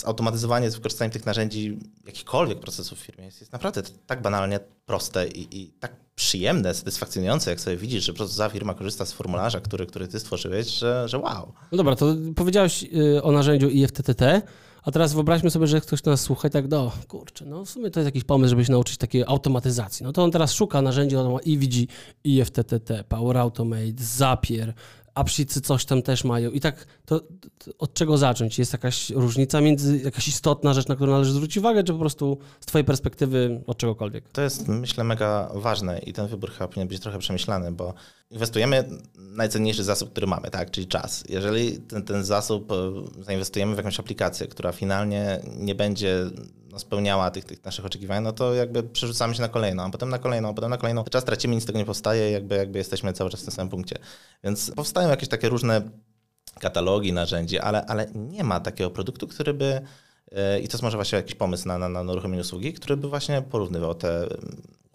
[0.00, 5.28] zautomatyzowanie z wykorzystaniem tych narzędzi, jakichkolwiek procesów w firmie jest, jest naprawdę tak banalnie proste
[5.28, 9.86] i, i tak przyjemne, satysfakcjonujące, jak sobie widzisz, że za firma korzysta z formularza, który,
[9.86, 11.52] który ty stworzyłeś, że, że wow.
[11.72, 12.84] No dobra, to powiedziałeś
[13.16, 14.42] y, o narzędziu IFTTT,
[14.82, 17.90] a teraz wyobraźmy sobie, że ktoś nas słucha i tak, do, kurczę, no w sumie
[17.90, 20.04] to jest jakiś pomysł, żeby się nauczyć takiej automatyzacji.
[20.04, 21.88] No to on teraz szuka narzędzi i widzi
[22.24, 24.74] IFTTT, Power Automate, Zapier,
[25.14, 26.50] a psicy coś tam też mają.
[26.50, 28.58] I tak to, to, od czego zacząć?
[28.58, 32.38] Jest jakaś różnica między, jakaś istotna rzecz, na którą należy zwrócić uwagę, czy po prostu
[32.60, 34.30] z twojej perspektywy od czegokolwiek?
[34.32, 37.94] To jest, myślę, mega ważne i ten wybór chyba powinien być trochę przemyślany, bo
[38.30, 41.24] inwestujemy najcenniejszy zasób, który mamy, tak, czyli czas.
[41.28, 42.76] Jeżeli ten, ten zasób e,
[43.24, 46.24] zainwestujemy w jakąś aplikację, która finalnie nie będzie
[46.70, 50.08] no, spełniała tych, tych naszych oczekiwań, no to jakby przerzucamy się na kolejną, a potem
[50.08, 51.04] na kolejną, a potem na kolejną.
[51.04, 53.70] Czas tracimy, nic z tego nie powstaje, jakby, jakby jesteśmy cały czas w tym samym
[53.70, 53.98] punkcie.
[54.44, 55.82] Więc powstają jakieś takie różne
[56.60, 59.80] katalogi narzędzi, ale, ale nie ma takiego produktu, który by
[60.32, 63.08] e, i to jest może właśnie jakiś pomysł na, na, na uruchomienie usługi, który by
[63.08, 64.28] właśnie porównywał te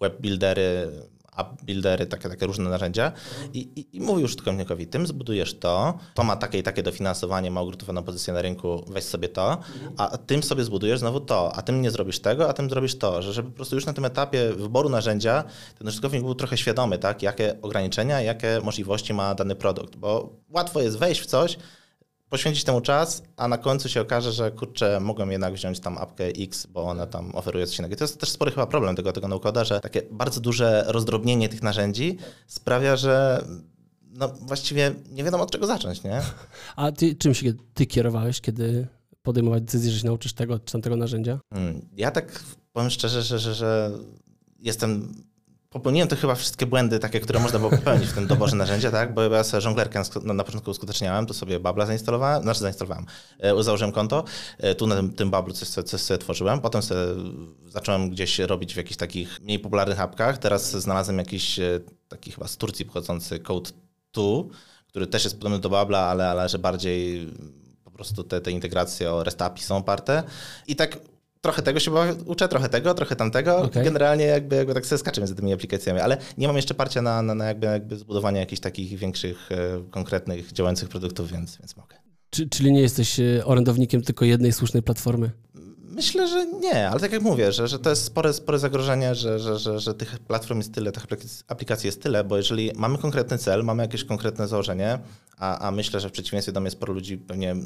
[0.00, 0.90] web buildery,
[1.36, 3.12] app buildery, takie, takie różne narzędzia.
[3.52, 7.62] I, i, i mówi użytkownikowi, tym zbudujesz to, to ma takie i takie dofinansowanie, ma
[7.62, 9.58] ugruntowaną pozycję na rynku, weź sobie to,
[9.96, 13.22] a tym sobie zbudujesz znowu to, a tym nie zrobisz tego, a tym zrobisz to,
[13.22, 15.44] że żeby po prostu już na tym etapie wyboru narzędzia
[15.78, 20.80] ten użytkownik był trochę świadomy, tak, jakie ograniczenia, jakie możliwości ma dany produkt, bo łatwo
[20.80, 21.58] jest wejść w coś,
[22.30, 26.24] poświęcić temu czas, a na końcu się okaże, że kurczę, mogłem jednak wziąć tam apkę
[26.26, 27.96] X, bo ona tam oferuje coś innego.
[27.96, 31.62] To jest też spory chyba problem tego, tego naukoda, że takie bardzo duże rozdrobnienie tych
[31.62, 33.44] narzędzi sprawia, że
[34.10, 36.20] no właściwie nie wiadomo od czego zacząć, nie?
[36.76, 38.86] A ty, czym się ty kierowałeś, kiedy
[39.22, 41.40] podejmować decyzję, że się nauczysz tego czy tamtego narzędzia?
[41.54, 43.90] Hmm, ja tak powiem szczerze, że, że, że
[44.58, 45.14] jestem
[45.70, 49.14] Popełniłem to chyba wszystkie błędy takie, które można było popełnić w tym doborze narzędzia, tak?
[49.14, 53.06] Bo ja sobie żonglerkę na, początku uskuteczniałem, to sobie Babla zainstalowałem, znaczy zainstalowałem,
[53.38, 54.24] e, założyłem konto,
[54.58, 57.00] e, tu na tym, tym Bablu coś, coś sobie tworzyłem, potem sobie
[57.68, 62.48] zacząłem gdzieś robić w jakichś takich mniej popularnych apkach, teraz znalazłem jakiś e, taki chyba
[62.48, 63.70] z Turcji pochodzący Code
[64.12, 64.22] 2,
[64.88, 67.32] który też jest podobny do Babla, ale, ale że bardziej
[67.84, 70.22] po prostu te, te integracje o REST API są oparte.
[70.66, 70.98] I tak
[71.46, 71.92] trochę tego się
[72.26, 73.56] uczę, trochę tego, trochę tamtego.
[73.58, 73.84] Okay.
[73.84, 77.22] Generalnie jakby, jakby tak sobie skaczę między tymi aplikacjami, ale nie mam jeszcze parcia na,
[77.22, 81.96] na, na jakby, jakby zbudowanie jakichś takich większych, e, konkretnych, działających produktów, więc, więc mogę.
[82.30, 85.30] Czy, czyli nie jesteś e, orędownikiem tylko jednej słusznej platformy?
[85.80, 89.38] Myślę, że nie, ale tak jak mówię, że, że to jest spore, spore zagrożenie, że,
[89.38, 91.06] że, że, że tych platform jest tyle, tych
[91.48, 94.98] aplikacji jest tyle, bo jeżeli mamy konkretny cel, mamy jakieś konkretne założenie,
[95.38, 97.56] a, a myślę, że w przeciwieństwie do mnie sporo ludzi pewnie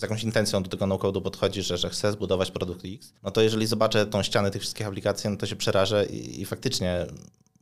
[0.00, 3.40] z jakąś intencją do tego no-code'u podchodzi, że, że chce zbudować produkt X, no to
[3.40, 7.06] jeżeli zobaczę tą ścianę tych wszystkich aplikacji, no to się przerażę i, i faktycznie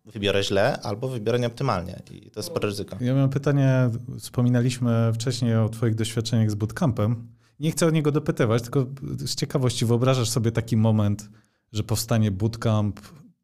[0.05, 2.97] wybiorę źle albo wybiorę nieoptymalnie i to jest spore ryzyko.
[3.01, 7.29] Ja mam pytanie, wspominaliśmy wcześniej o twoich doświadczeniach z bootcampem.
[7.61, 8.87] Nie chcę o niego dopytywać, tylko
[9.19, 11.31] z ciekawości wyobrażasz sobie taki moment,
[11.73, 13.01] że powstanie bootcamp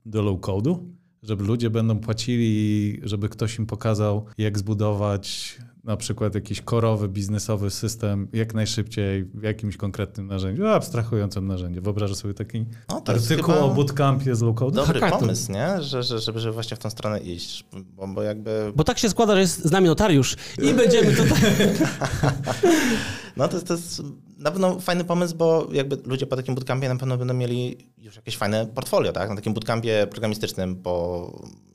[0.06, 0.78] do low-code'u?
[1.22, 7.70] Żeby ludzie będą płacili, żeby ktoś im pokazał, jak zbudować na przykład jakiś korowy, biznesowy
[7.70, 11.82] system jak najszybciej w jakimś konkretnym narzędziu, abstrahującym narzędziu.
[11.82, 14.76] Wyobrażę sobie taki no, artykuł o bootcampie z low code.
[14.76, 15.20] Dobry Hackathon.
[15.20, 15.82] pomysł, nie?
[15.82, 18.72] Że, że, żeby, żeby właśnie w tą stronę iść, bo, bo jakby...
[18.76, 21.42] Bo tak się składa, że jest z nami notariusz i będziemy tutaj...
[23.36, 24.02] no to, to jest
[24.38, 28.16] na pewno fajny pomysł, bo jakby ludzie po takim bootcampie na pewno będą mieli już
[28.16, 29.28] jakieś fajne portfolio, tak?
[29.28, 31.26] Na takim bootcampie programistycznym, bo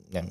[0.06, 0.30] nie wiem,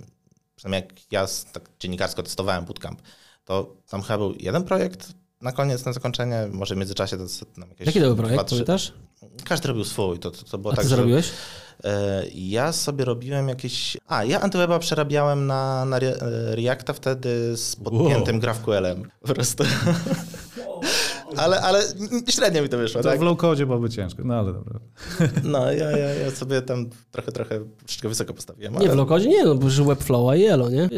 [0.55, 3.01] przynajmniej jak ja tak dziennikarsko testowałem bootcamp,
[3.49, 7.23] to tam chyba był jeden projekt na koniec, na zakończenie, może w międzyczasie to
[7.55, 7.87] tam jakieś...
[7.87, 8.93] Jaki to był projekt, dwa, pamiętasz?
[9.45, 10.19] Każdy robił swój.
[10.19, 11.31] To, to, to było A tak, ty zrobiłeś?
[11.83, 13.97] Że, ja sobie robiłem jakieś...
[14.07, 15.99] A, ja Antyweba przerabiałem na, na
[16.51, 18.41] Reacta wtedy z podpiętym wow.
[18.41, 19.09] GraphQL-em.
[19.21, 19.63] Po prostu.
[21.37, 21.83] ale, ale
[22.29, 23.01] średnio mi to wyszło.
[23.01, 23.19] To tak?
[23.19, 24.79] w low-codzie byłoby ciężko, no ale dobra.
[25.43, 28.75] No, ja, ja, ja sobie tam trochę, trochę troszeczkę wysoko postawiłem.
[28.75, 28.85] Ale...
[28.85, 30.89] Nie, w low-codzie nie, no bo że Webflow i Elo, nie?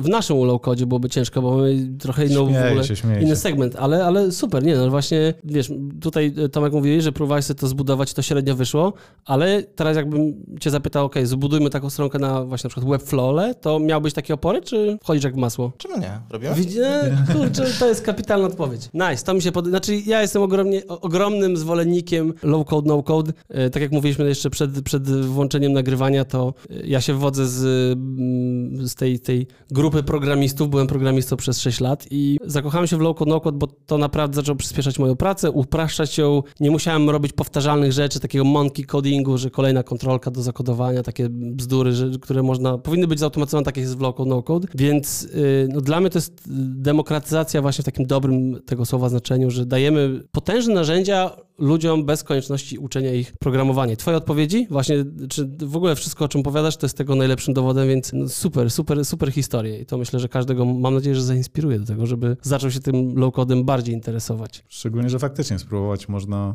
[0.00, 3.36] w naszym low-codzie byłoby ciężko, bo mamy trochę inną, śmieję w ogóle, się, inny się.
[3.36, 7.68] segment, ale, ale super, nie, no właśnie, wiesz, tutaj Tomek mówili, że próbowałeś sobie to
[7.68, 8.92] zbudować, to średnio wyszło,
[9.24, 13.78] ale teraz jakbym cię zapytał, ok, zbudujmy taką stronkę na właśnie na przykład Webflowle, to
[13.78, 15.72] miałbyś takie opory, czy wchodzisz jak w masło?
[15.78, 16.20] Czemu nie?
[16.30, 16.54] Robiłem?
[16.54, 17.16] Widzicie?
[17.32, 18.88] Kurczę, to jest kapitalna odpowiedź.
[18.94, 19.77] Nice, to mi się podoba.
[19.78, 23.32] Znaczy, ja jestem ogromnie, ogromnym zwolennikiem low code, no code.
[23.48, 27.62] E, tak jak mówiliśmy jeszcze przed, przed włączeniem nagrywania, to e, ja się wodzę z,
[27.92, 30.70] mm, z tej, tej grupy programistów.
[30.70, 33.98] Byłem programistą przez 6 lat i zakochałem się w low code, no code, bo to
[33.98, 36.42] naprawdę zaczęło przyspieszać moją pracę, upraszczać ją.
[36.60, 41.92] Nie musiałem robić powtarzalnych rzeczy, takiego monkey codingu, że kolejna kontrolka do zakodowania, takie bzdury,
[41.92, 44.68] że, które można, powinny być zautomatyzowane, tak jak jest w low code, no code.
[44.74, 46.42] Więc y, no, dla mnie to jest
[46.82, 52.78] demokratyzacja właśnie w takim dobrym tego słowa znaczeniu, że dajemy potężne narzędzia ludziom bez konieczności
[52.78, 53.96] uczenia ich programowania.
[53.96, 54.66] Twoje odpowiedzi?
[54.70, 58.28] Właśnie, czy w ogóle wszystko, o czym powiadasz, to jest tego najlepszym dowodem, więc no
[58.28, 59.80] super, super, super historie.
[59.80, 63.14] I to myślę, że każdego, mam nadzieję, że zainspiruje do tego, żeby zaczął się tym
[63.14, 64.64] low-codem bardziej interesować.
[64.68, 66.54] Szczególnie, że faktycznie spróbować można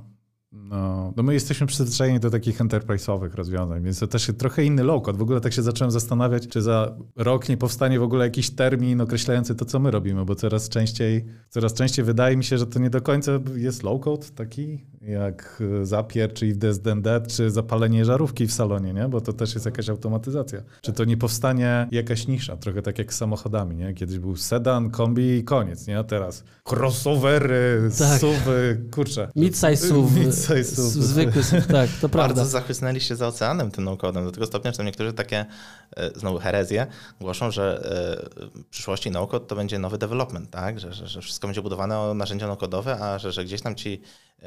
[0.54, 4.84] no, no my jesteśmy przyzwyczajeni do takich enterprise'owych rozwiązań, więc to też jest trochę inny
[4.84, 5.18] low-code.
[5.18, 9.02] W ogóle tak się zacząłem zastanawiać, czy za rok nie powstanie w ogóle jakiś termin
[9.02, 12.80] określający to, co my robimy, bo coraz częściej, coraz częściej wydaje mi się, że to
[12.80, 18.54] nie do końca jest low-code taki jak Zapier, czy If Dead, czy zapalenie żarówki w
[18.54, 19.08] salonie, nie?
[19.08, 20.62] bo to też jest jakaś automatyzacja.
[20.82, 23.94] Czy to nie powstanie jakaś nisza, trochę tak jak z samochodami, nie?
[23.94, 26.00] Kiedyś był sedan, kombi i koniec, nie?
[26.00, 28.20] A teraz crossovery, tak.
[28.20, 29.28] suwy, kurczę.
[29.36, 29.78] Mid-size
[30.44, 30.56] SUV.
[30.56, 31.06] Mid-size SUV.
[31.06, 32.34] Zwykły SUV, tak, to prawda.
[32.34, 35.46] Bardzo zachłysnęli się za oceanem tym no-codem, do tego stopnia, że niektórzy takie,
[35.98, 36.88] e, znowu herezje,
[37.22, 37.90] głoszą, że
[38.36, 40.80] e, w przyszłości no-code to będzie nowy development, tak?
[40.80, 44.02] Że, że, że wszystko będzie budowane o narzędzia no-codowe, a że, że gdzieś tam ci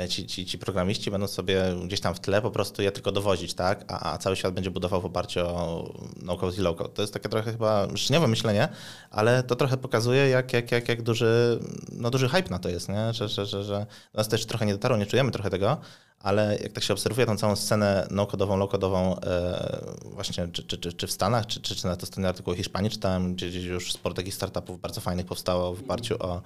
[0.09, 3.55] ci, ci, ci programiści będą sobie gdzieś tam w tle po prostu je tylko dowozić,
[3.55, 3.85] tak?
[3.89, 6.89] A, a cały świat będzie budował w oparciu o no-code i low-code.
[6.89, 8.69] To jest takie trochę chyba życzeniowe myślenie,
[9.11, 11.61] ale to trochę pokazuje, jak, jak, jak, jak duży,
[11.93, 13.13] no duży hype na to jest, nie?
[13.13, 15.77] Że, że, że, że nas też trochę nie dotarło, nie czujemy trochę tego,
[16.21, 20.93] ale jak tak się obserwuje tą całą scenę no-codową, low-codową e, właśnie czy, czy, czy,
[20.93, 23.93] czy w Stanach, czy, czy, czy na to stronie artykułu Hiszpanii czytałem, gdzie, gdzie już
[23.93, 26.43] sporo takich startupów bardzo fajnych powstało w oparciu o,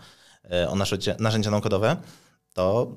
[0.51, 1.97] e, o narzędzia, narzędzia no-codowe,
[2.55, 2.97] to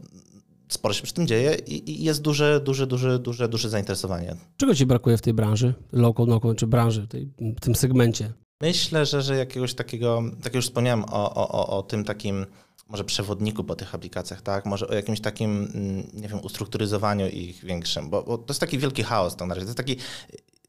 [0.73, 4.36] sporo się przy tym dzieje i, jest duże, duże, duże, duże, duże zainteresowanie.
[4.57, 8.33] Czego ci brakuje w tej branży, local, no, czy branży, tej, w tym segmencie?
[8.62, 12.45] Myślę, że, że jakiegoś takiego, tak jak już wspomniałem o, o, o tym takim
[12.88, 14.65] może przewodniku po tych aplikacjach, tak?
[14.65, 18.77] Może o jakimś takim, mm, nie wiem, ustrukturyzowaniu ich większym, bo, bo to jest taki
[18.77, 19.65] wielki chaos tak na razie.
[19.65, 19.95] To jest taki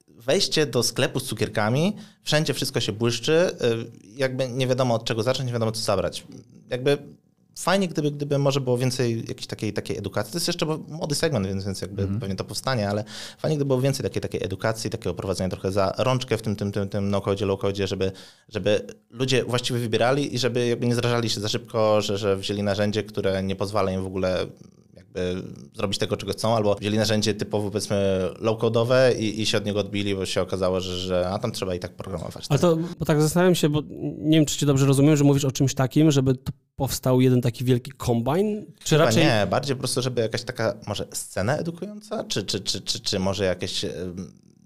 [0.08, 5.22] wejście do sklepu z cukierkami, wszędzie wszystko się błyszczy, y, jakby nie wiadomo od czego
[5.22, 6.26] zacząć, nie wiadomo co zabrać.
[6.70, 6.98] Jakby
[7.56, 10.32] fajnie, gdyby, gdyby może było więcej jakiejś takiej, takiej edukacji.
[10.32, 13.04] To jest jeszcze młody segment, więc, więc jakby mm pewnie to powstanie, ale
[13.38, 16.72] fajnie, gdyby było więcej takiej, takiej edukacji, takiego prowadzenia trochę za rączkę w tym, tym,
[16.72, 18.12] tym, tym no-codzie, low-codzie, żeby,
[18.48, 22.62] żeby ludzie właściwie wybierali i żeby jakby nie zrażali się za szybko, że, że wzięli
[22.62, 24.46] narzędzie, które nie pozwala im w ogóle
[25.74, 29.80] zrobić tego, czego chcą, albo wzięli narzędzie typowo powiedzmy low-codowe i, i się od niego
[29.80, 32.46] odbili, bo się okazało, że, że a tam trzeba i tak programować.
[32.48, 33.82] Ale to, bo tak zastanawiam się, bo
[34.18, 36.34] nie wiem, czy cię dobrze rozumiem, że mówisz o czymś takim, żeby
[36.76, 38.64] powstał jeden taki wielki kombine?
[38.84, 39.24] Czy Chyba raczej...
[39.24, 43.18] Nie, bardziej po prostu, żeby jakaś taka może scena edukująca, czy, czy, czy, czy, czy
[43.18, 43.82] może jakieś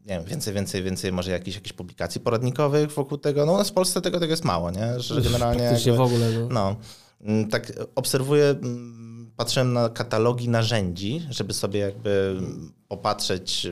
[0.08, 3.46] nie wiem, więcej, więcej, więcej może jakichś, jakichś publikacji poradnikowych wokół tego.
[3.46, 5.00] No w Polsce tego, tego jest mało, nie?
[5.00, 5.62] Że generalnie...
[5.62, 6.30] Jakby, w ogóle.
[6.30, 6.48] No.
[6.50, 6.76] no.
[7.20, 9.07] Mm, tak obserwuję mm,
[9.38, 12.36] patrzyłem na katalogi narzędzi, żeby sobie jakby
[12.88, 13.66] popatrzeć,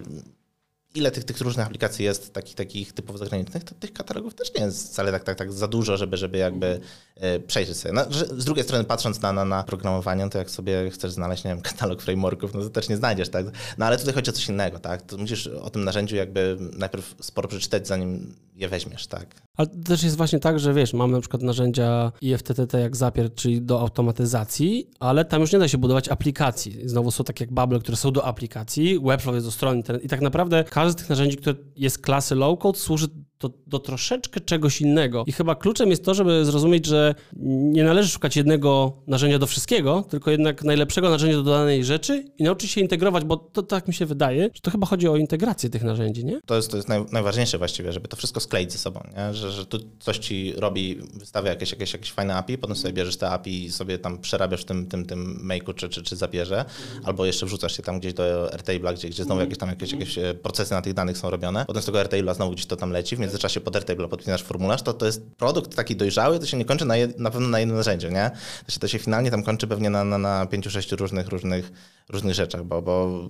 [0.95, 4.65] ile tych, tych różnych aplikacji jest, takich, takich typowo zagranicznych, to tych katalogów też nie
[4.65, 6.81] jest wcale tak, tak, tak za dużo, żeby, żeby jakby
[7.17, 7.95] e, przejrzeć sobie.
[7.95, 8.05] No,
[8.37, 11.61] z drugiej strony patrząc na, na, na programowanie, to jak sobie chcesz znaleźć, nie wiem,
[11.61, 13.47] katalog frameworków, no to też nie znajdziesz, tak?
[13.79, 15.03] No ale tutaj chodzi o coś innego, tak?
[15.03, 19.43] To musisz o tym narzędziu jakby najpierw sporo przeczytać, zanim je weźmiesz, tak?
[19.57, 23.63] Ale też jest właśnie tak, że wiesz, mamy na przykład narzędzia IFTTT jak Zapier, czyli
[23.63, 26.89] do automatyzacji, ale tam już nie da się budować aplikacji.
[26.89, 30.09] Znowu są takie jak Bubble, które są do aplikacji, Webflow jest do strony internet i
[30.09, 33.07] tak naprawdę każdy z tych narzędzi, które jest klasy low-code służy
[33.41, 35.25] do, do troszeczkę czegoś innego.
[35.27, 40.05] I chyba kluczem jest to, żeby zrozumieć, że nie należy szukać jednego narzędzia do wszystkiego,
[40.09, 43.95] tylko jednak najlepszego narzędzia do danej rzeczy i nauczyć się integrować, bo to tak mi
[43.95, 46.41] się wydaje, że to chyba chodzi o integrację tych narzędzi, nie?
[46.47, 49.35] To jest, to jest naj, najważniejsze właściwie, żeby to wszystko skleić ze sobą, nie?
[49.35, 53.17] Że, że tu coś ci robi, wystawia jakieś, jakieś, jakieś fajne API, potem sobie bierzesz
[53.17, 56.65] te API i sobie tam przerabiasz w tym, tym, tym make'u czy, czy, czy zapierze,
[57.05, 60.19] albo jeszcze wrzucasz się tam gdzieś do Airtable'a, gdzie, gdzie znowu jakieś tam jakieś, jakieś
[60.43, 63.17] procesy na tych danych są robione, potem z tego Airtable'a znowu gdzieś to tam leci,
[63.17, 66.65] w międzyczasie pod Airtable podpinasz formularz, to to jest produkt taki dojrzały, to się nie
[66.65, 68.31] kończy na, jed, na pewno na jednym narzędziu, nie?
[68.67, 71.73] To się, to się finalnie tam kończy pewnie na, na, na pięciu, sześciu różnych, różnych,
[72.09, 73.21] różnych rzeczach, bo, bo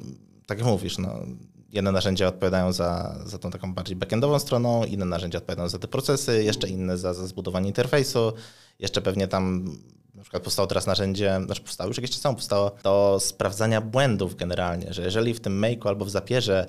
[0.47, 1.19] tak jak mówisz, no,
[1.73, 5.89] jedne narzędzia odpowiadają za, za tą taką bardziej backendową stroną, inne narzędzia odpowiadają za te
[5.89, 8.33] procesy, jeszcze inne za, za zbudowanie interfejsu,
[8.79, 9.77] jeszcze pewnie tam
[10.17, 14.37] na przykład powstało teraz narzędzie, znaczy powstało już jakieś czas temu powstało, do sprawdzania błędów
[14.37, 16.67] generalnie, że jeżeli w tym make'u albo w zapierze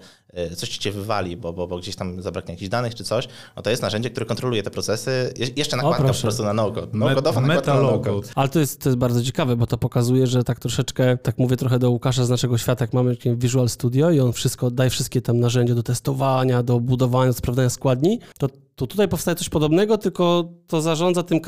[0.52, 3.28] y, coś ci cię wywali, bo, bo, bo gdzieś tam zabraknie jakichś danych czy coś,
[3.56, 6.88] no to jest narzędzie, które kontroluje te procesy, jeszcze nakładka po prostu na no-code.
[6.94, 8.28] No-code'owa nakładka na no-code.
[8.36, 11.58] Ale to jest, to jest bardzo ciekawe, bo to pokazuje, że tak troszeczkę, tak mówię
[11.58, 15.22] trochę do Łukasza z naszego świata, jak mamy Visual Studio i on wszystko, daje wszystkie
[15.22, 19.98] tam narzędzia do testowania, do budowania, do sprawdzania składni, to to tutaj powstaje coś podobnego,
[19.98, 21.40] tylko to zarządza tym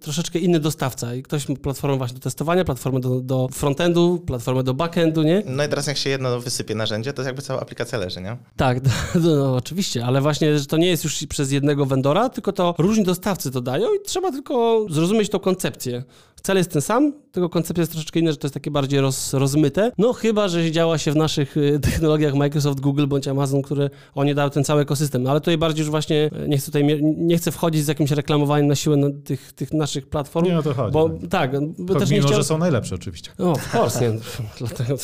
[0.00, 1.14] troszeczkę inny dostawca.
[1.14, 5.42] I ktoś ma platformę właśnie do testowania, platformę do, do frontendu, platformę do backendu, nie?
[5.46, 8.36] No i teraz jak się jedno wysypie narzędzie, to jakby cała aplikacja leży, nie?
[8.56, 8.80] Tak,
[9.22, 12.74] no, no, oczywiście, ale właśnie że to nie jest już przez jednego vendora, tylko to
[12.78, 16.04] różni dostawcy to dają i trzeba tylko zrozumieć tą koncepcję,
[16.42, 19.34] Cel jest ten sam, tylko koncepcja jest troszeczkę inna, że to jest takie bardziej roz,
[19.34, 19.92] rozmyte.
[19.98, 24.34] No chyba, że działa się w naszych y, technologiach Microsoft, Google bądź Amazon, które oni
[24.34, 25.22] dają ten cały ekosystem.
[25.22, 28.10] No, ale tutaj bardziej już właśnie y, nie chcę tutaj nie chcę wchodzić z jakimś
[28.10, 30.46] reklamowaniem na siłę na tych, tych naszych platform.
[30.46, 30.92] Nie o to chodzi.
[30.92, 32.38] Bo tak, bo też mimo, nie chciał...
[32.38, 33.30] że są najlepsze oczywiście.
[33.38, 34.18] No, of course, nie.
[34.58, 34.94] Dlatego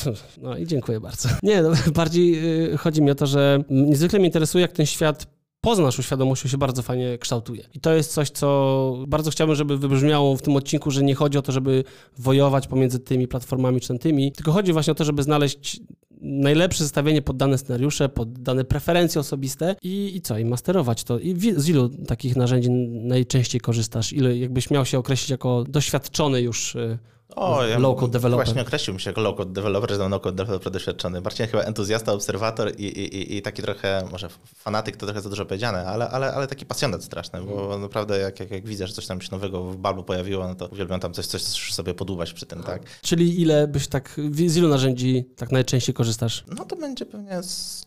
[0.42, 1.28] no i dziękuję bardzo.
[1.42, 5.26] Nie, no, bardziej y, chodzi mi o to, że niezwykle mnie interesuje, jak ten świat
[5.64, 6.02] poza naszą
[6.48, 7.64] się bardzo fajnie kształtuje.
[7.74, 11.38] I to jest coś, co bardzo chciałbym, żeby wybrzmiało w tym odcinku, że nie chodzi
[11.38, 11.84] o to, żeby
[12.18, 15.80] wojować pomiędzy tymi platformami czy tymi, tylko chodzi właśnie o to, żeby znaleźć
[16.20, 21.18] najlepsze zestawienie pod dane scenariusze, pod dane preferencje osobiste i, i co, i masterować to.
[21.18, 24.12] I z ilu takich narzędzi najczęściej korzystasz?
[24.12, 26.98] Ile jakbyś miał się określić jako doświadczony już y,
[27.36, 28.46] o, ja low-code developer.
[28.46, 31.20] Właśnie określiłbym się jako low-code developer, że no-code developer doświadczony.
[31.20, 35.46] Bardziej chyba entuzjasta, obserwator i, i, i, taki trochę, może fanatyk to trochę za dużo
[35.46, 37.80] powiedziane, ale, ale, ale taki pasjonat straszny, bo mm.
[37.80, 40.66] naprawdę jak, jak, jak widzę, że coś tam się nowego w Balbu pojawiło, no to
[40.66, 42.82] uwielbiam tam coś, coś sobie podłubać przy tym, tak?
[43.02, 46.44] Czyli ile byś tak, z ilu narzędzi tak najczęściej korzystasz?
[46.58, 47.86] No to będzie pewnie z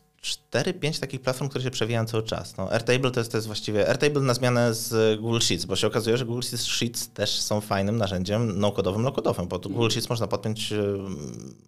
[0.51, 2.57] 4-5 takich platform, które się przewijają cały czas.
[2.57, 5.87] No, Airtable to jest, to jest właściwie Airtable na zmianę z Google Sheets, bo się
[5.87, 10.71] okazuje, że Google Sheets też są fajnym narzędziem no-codowym, low-codowym, bo Google Sheets można podpiąć
[10.71, 10.83] e,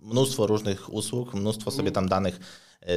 [0.03, 2.39] mnóstwo różnych usług, mnóstwo sobie tam danych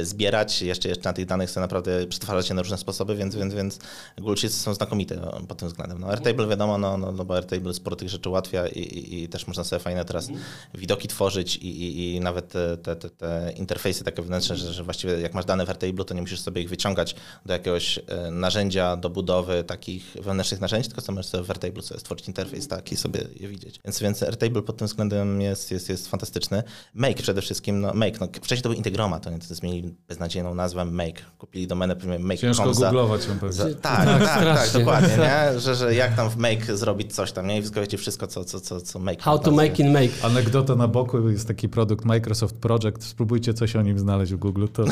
[0.01, 3.53] zbierać, jeszcze, jeszcze na tych danych sobie naprawdę przetwarzać się na różne sposoby, więc, więc,
[3.53, 3.79] więc
[4.17, 5.99] Google Sheets są znakomite pod tym względem.
[5.99, 9.29] No, Airtable wiadomo, no, no, no bo Airtable sporo tych rzeczy ułatwia i, i, i
[9.29, 10.29] też można sobie fajne teraz
[10.73, 14.83] widoki tworzyć i, i, i nawet te, te, te, te interfejsy takie wewnętrzne, że, że
[14.83, 17.15] właściwie jak masz dane w Airtable, to nie musisz sobie ich wyciągać
[17.45, 21.99] do jakiegoś e, narzędzia do budowy takich wewnętrznych narzędzi, tylko sobie możesz w Airtable sobie
[21.99, 23.79] stworzyć interfejs taki i sobie je widzieć.
[23.85, 26.63] Więc, więc Airtable pod tym względem jest, jest, jest fantastyczny.
[26.93, 30.55] Make przede wszystkim, no Make, no, wcześniej to był Integromat, to nie to zmienili beznadziejną
[30.55, 31.21] nazwę Make.
[31.37, 32.39] Kupili domenę Make.
[32.39, 33.75] Ciężko googlować ją pewnie.
[33.75, 35.59] Tak, tak, tak, tak, dokładnie, nie?
[35.59, 37.57] Że, że jak tam w Make zrobić coś tam, nie?
[37.57, 39.21] I wyskoczycie wszystko, co, co, co, co Make.
[39.21, 40.11] How to make in Make.
[40.23, 44.65] Anegdota na boku, jest taki produkt Microsoft Project, spróbujcie coś o nim znaleźć w Google,
[44.73, 44.85] to...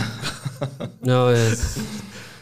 [1.01, 1.79] No jest...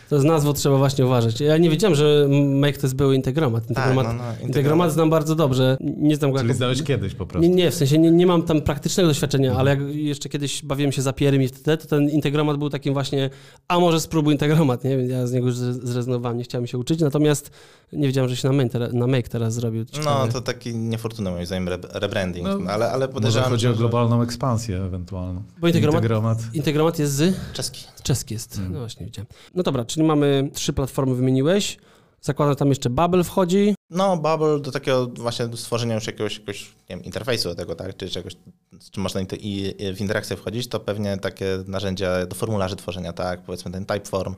[0.09, 1.41] To z nazwą trzeba właśnie uważać.
[1.41, 3.69] Ja nie wiedziałem, że Make to jest były integromat.
[3.69, 5.77] Integromat, tak, no, no, integromat znam bardzo dobrze.
[5.79, 6.57] Nie znam go Czyli jako...
[6.57, 7.49] znałeś kiedyś po prostu.
[7.49, 9.59] Nie, nie w sensie nie, nie mam tam praktycznego doświadczenia, mhm.
[9.59, 13.29] ale jak jeszcze kiedyś bawiłem się zapierem i wtedy, to ten integromat był takim właśnie,
[13.67, 14.97] a może spróbuj integromat, nie?
[14.97, 17.51] Więc ja z niego już zrezygnowałem, nie chciałem się uczyć, natomiast
[17.93, 19.85] nie wiedziałem, że się na, main, na Make teraz zrobił.
[19.85, 20.25] Ciekawe.
[20.25, 24.77] No, to taki niefortunny moim zdaniem rebranding, no, ale, ale podejrzewam, chodzi o globalną ekspansję
[24.83, 25.43] ewentualną.
[25.59, 26.37] Bo integromat, integromat...
[26.53, 27.35] integromat jest z...
[27.53, 27.98] Czeski.
[28.09, 28.73] Czeski jest, hmm.
[28.73, 29.27] no właśnie widziałem.
[29.55, 31.77] No dobra, czyli mamy trzy platformy wymieniłeś.
[32.21, 33.75] Zakładam, tam jeszcze Bubble wchodzi.
[33.89, 37.97] No, Bubble do takiego właśnie stworzenia już jakiegoś, jakiegoś nie wiem, interfejsu do tego, tak?
[37.97, 38.33] Czy czegoś,
[38.79, 43.41] z czym można i w interakcję wchodzić, to pewnie takie narzędzia do formularzy tworzenia, tak?
[43.41, 44.35] Powiedzmy ten Typeform,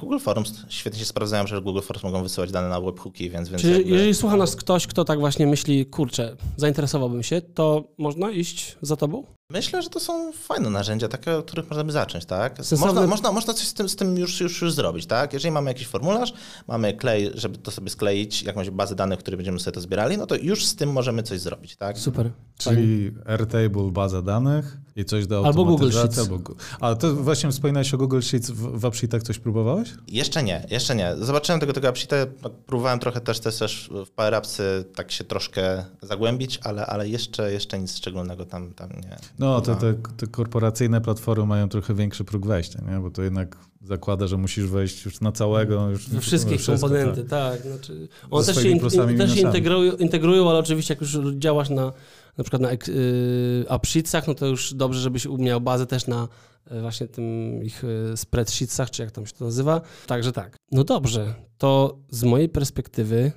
[0.00, 3.48] Google Forms świetnie się sprawdzają, że Google Forms mogą wysyłać dane na webhooki, więc...
[3.48, 3.90] więc Czyli jakby...
[3.90, 8.96] jeżeli słucha nas ktoś, kto tak właśnie myśli, kurczę, zainteresowałbym się, to można iść za
[8.96, 9.24] tobą?
[9.50, 12.58] Myślę, że to są fajne narzędzia, takie, od których możemy zacząć, tak?
[12.80, 15.32] Można, można, można coś z tym, z tym już, już, już zrobić, tak?
[15.32, 16.32] Jeżeli mamy jakiś formularz,
[16.68, 20.18] mamy klej, żeby to sobie skleić, jakąś bazę danych, w której będziemy sobie to zbierali,
[20.18, 21.98] no to już z tym możemy coś zrobić, tak?
[21.98, 22.30] Super.
[22.58, 26.18] Czyli Airtable, baza danych i coś do Albo Google Sheets.
[26.18, 26.38] Albo,
[26.80, 29.94] ale to właśnie wspominałeś o Google Sheets, w, w Upsheetach coś próbowałeś?
[30.08, 31.14] Jeszcze nie, jeszcze nie.
[31.20, 35.24] Zobaczyłem tego, tego Upsheeta, tak próbowałem trochę też, też, też w Power Appsy tak się
[35.24, 39.16] troszkę zagłębić, ale, ale jeszcze, jeszcze nic szczególnego tam, tam nie.
[39.38, 43.00] No, to te, te korporacyjne platformy mają trochę większy próg wejścia, nie?
[43.00, 45.90] bo to jednak zakłada, że musisz wejść już na całego.
[45.90, 47.62] Już We wszystkie komponenty, tak.
[47.62, 47.72] tak.
[47.72, 48.80] Znaczy, one też się, in,
[49.18, 51.92] też się integrują, integrują, ale oczywiście jak już działasz na
[52.38, 56.28] na przykład na y, AppSheetsach, no to już dobrze, żebyś umiał bazę też na
[56.72, 59.80] y, właśnie tym ich y, spreadsheetsach, czy jak tam się to nazywa.
[60.06, 60.56] Także tak.
[60.72, 63.32] No dobrze, to z mojej perspektywy,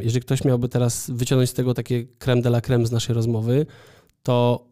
[0.00, 3.66] jeżeli ktoś miałby teraz wyciągnąć z tego takie creme de la creme z naszej rozmowy,
[4.22, 4.66] to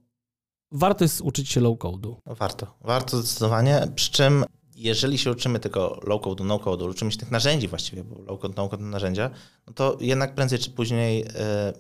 [0.73, 2.15] warto jest uczyć się low-code'u.
[2.27, 4.45] Warto, warto zdecydowanie, przy czym
[4.77, 9.31] jeżeli się uczymy tego low-code, no-code, uczymy się tych narzędzi właściwie, bo low-code, no-code narzędzia,
[9.67, 11.29] no to jednak prędzej czy później y,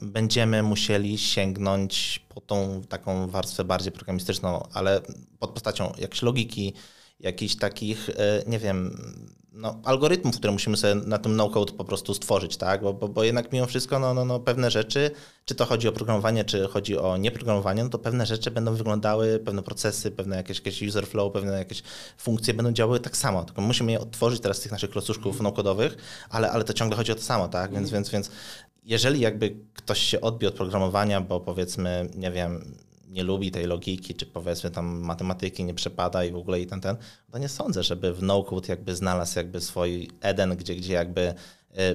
[0.02, 5.00] będziemy musieli sięgnąć po tą taką warstwę bardziej programistyczną, ale
[5.38, 6.74] pod postacią jakiejś logiki,
[7.20, 8.14] jakichś takich, y,
[8.46, 8.96] nie wiem,
[9.54, 12.82] no, algorytmów, które musimy sobie na tym no-code po prostu stworzyć, tak?
[12.82, 15.10] Bo, bo, bo jednak mimo wszystko no, no, no, pewne rzeczy,
[15.44, 19.38] czy to chodzi o programowanie, czy chodzi o nieprogramowanie, no to pewne rzeczy będą wyglądały,
[19.38, 21.82] pewne procesy, pewne jakieś, jakieś user flow, pewne jakieś
[22.18, 25.96] funkcje będą działały tak samo, tylko musimy je odtworzyć teraz z tych naszych klocuszków no-codowych,
[26.30, 27.72] ale, ale to ciągle chodzi o to samo, tak?
[27.72, 28.30] Więc, więc, więc
[28.84, 32.74] jeżeli jakby ktoś się odbił od programowania, bo powiedzmy, nie wiem,
[33.12, 36.80] nie lubi tej logiki, czy powiedzmy tam matematyki nie przepada i w ogóle i ten,
[36.80, 36.96] ten,
[37.30, 41.34] to nie sądzę, żeby w no-code jakby znalazł jakby swój Eden, gdzie, gdzie jakby y,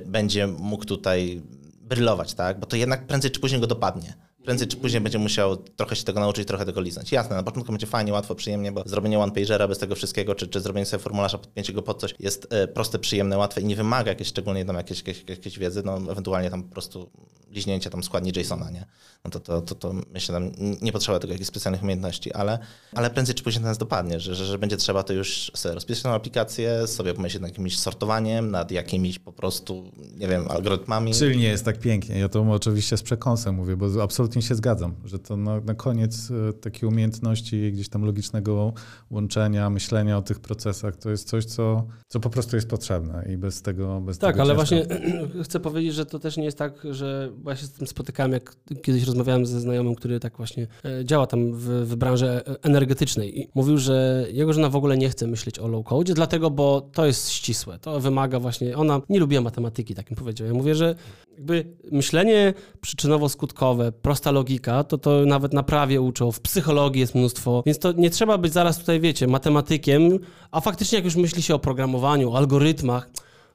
[0.06, 1.42] będzie mógł tutaj
[1.82, 2.60] brylować, tak?
[2.60, 4.14] Bo to jednak prędzej czy później go dopadnie.
[4.48, 7.12] Prędzej czy później będzie musiał trochę się tego nauczyć, trochę tego liznąć.
[7.12, 10.62] Jasne, na początku będzie fajnie, łatwo, przyjemnie, bo zrobienie one-pagera bez tego wszystkiego, czy, czy
[10.62, 14.12] zrobienie sobie formularza, podpięcie go pod coś jest e, proste, przyjemne, łatwe i nie wymaga
[14.12, 17.10] jakiejś szczególnej tam jakiejś, jakiejś, jakiejś wiedzy, no ewentualnie tam po prostu
[17.52, 18.86] liźnięcie tam składni JSONa, nie?
[19.26, 22.60] No to, to, to, to myślę, tam nie potrzeba tego jakichś specjalnych umiejętności, ale,
[22.94, 26.04] ale prędzej czy później nas dopadnie, że, że, że będzie trzeba to już sobie rozpisać
[26.04, 31.14] tą aplikację, sobie pomyśleć nad jakimś sortowaniem, nad jakimiś po prostu, nie wiem, algorytmami.
[31.14, 32.20] Czyli nie jest tak pięknie.
[32.20, 36.32] Ja to oczywiście z przekąsem mówię, bo absolutnie się zgadzam, że to na, na koniec
[36.50, 38.74] e, takie umiejętności gdzieś tam logicznego
[39.10, 43.38] łączenia, myślenia o tych procesach, to jest coś, co, co po prostu jest potrzebne i
[43.38, 44.86] bez tego bez Tak, tego ale ciężko.
[44.86, 47.88] właśnie chcę powiedzieć, że to też nie jest tak, że bo ja się z tym
[47.88, 52.28] spotykałem, jak kiedyś rozmawiałem ze znajomym, który tak właśnie e, działa tam w, w branży
[52.28, 56.14] e, energetycznej i mówił, że jego żona w ogóle nie chce myśleć o low code,
[56.14, 60.48] dlatego, bo to jest ścisłe, to wymaga właśnie, ona nie lubiła matematyki, tak mi powiedział.
[60.48, 60.96] Ja mówię, że
[61.38, 67.64] jakby myślenie przyczynowo-skutkowe, prosta logika, to to nawet na prawie uczą, w psychologii jest mnóstwo,
[67.66, 70.20] więc to nie trzeba być zaraz tutaj, wiecie, matematykiem,
[70.52, 73.10] a faktycznie jak już myśli się o programowaniu, algorytmach,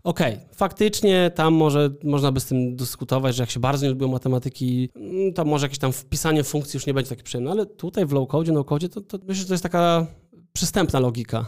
[0.04, 4.08] Okej, faktycznie tam może można by z tym dyskutować, że jak się bardzo nie lubią
[4.08, 8.06] matematyki, mm, to może jakieś tam wpisanie funkcji już nie będzie takie przyjemne, ale tutaj
[8.06, 10.06] w low code, no code, to, to myślę, że to jest taka
[10.52, 11.46] przystępna logika.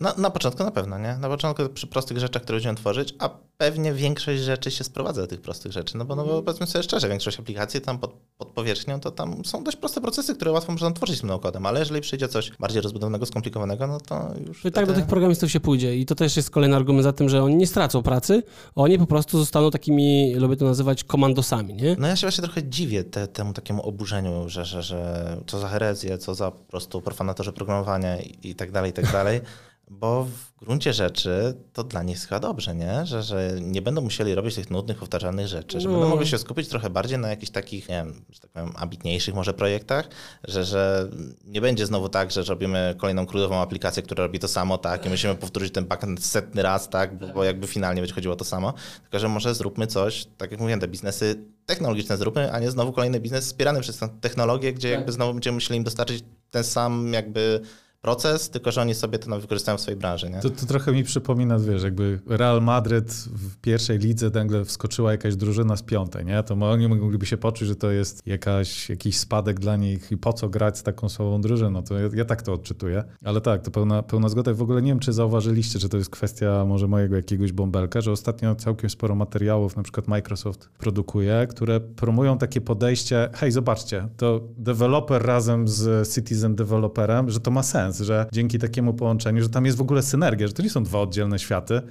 [0.00, 1.16] Na, na początku na pewno, nie?
[1.16, 5.26] Na początku przy prostych rzeczach, które będziemy tworzyć, a pewnie większość rzeczy się sprowadza do
[5.26, 8.48] tych prostych rzeczy, no bo, no bo powiedzmy sobie szczerze, większość aplikacji tam pod, pod
[8.48, 12.00] powierzchnią, to tam są dość proste procesy, które łatwo można tworzyć tym no-codem, ale jeżeli
[12.00, 15.60] przyjdzie coś bardziej rozbudowionego, skomplikowanego, no to już I tak do wtedy- tych programistów się
[15.60, 18.42] pójdzie i to też jest kolejny argument za tym, że oni nie stracą pracy,
[18.74, 21.96] oni po prostu zostaną takimi, lubię to nazywać, komandosami, nie?
[21.98, 25.68] No ja się właśnie trochę dziwię te, temu takiemu oburzeniu, że, że, że co za
[25.68, 29.40] herezję, co za po prostu profanatorzy programowania i, i tak dalej, i tak dalej.
[29.92, 33.06] Bo w gruncie rzeczy to dla nich chyba dobrze, nie?
[33.06, 35.94] Że, że nie będą musieli robić tych nudnych, powtarzalnych rzeczy, że No.
[35.94, 39.34] będą mogli się skupić trochę bardziej na jakichś takich, nie wiem, że tak powiem, ambitniejszych
[39.34, 40.08] może projektach,
[40.44, 41.08] że, że
[41.44, 45.08] nie będzie znowu tak, że robimy kolejną królową aplikację, która robi to samo, tak, i
[45.08, 48.44] musimy powtórzyć ten backend setny raz, tak, bo, bo jakby finalnie będzie chodziło o to
[48.44, 48.72] samo,
[49.02, 52.92] tylko że może zróbmy coś, tak jak mówiłem, te biznesy technologiczne zróbmy, a nie znowu
[52.92, 57.12] kolejny biznes wspierany przez tę technologię, gdzie jakby znowu będziemy musieli im dostarczyć ten sam
[57.12, 57.60] jakby
[58.00, 60.40] proces, tylko że oni sobie to wykorzystają w swojej branży, nie?
[60.40, 65.36] To, to trochę mi przypomina, wiesz, jakby Real Madryt w pierwszej lidze nagle wskoczyła jakaś
[65.36, 66.42] drużyna z piątej, nie?
[66.42, 70.32] To oni mogliby się poczuć, że to jest jakaś, jakiś spadek dla nich i po
[70.32, 71.82] co grać z taką słabą drużyną.
[71.82, 73.04] To ja, ja tak to odczytuję.
[73.24, 74.54] Ale tak, to pełna, pełna zgoda.
[74.54, 78.12] W ogóle nie wiem, czy zauważyliście, że to jest kwestia może mojego jakiegoś bąbelka, że
[78.12, 84.40] ostatnio całkiem sporo materiałów na przykład Microsoft produkuje, które promują takie podejście, hej, zobaczcie, to
[84.56, 89.66] deweloper razem z citizen developerem, że to ma sens, że dzięki takiemu połączeniu, że tam
[89.66, 91.82] jest w ogóle synergia, że to nie są dwa oddzielne światy,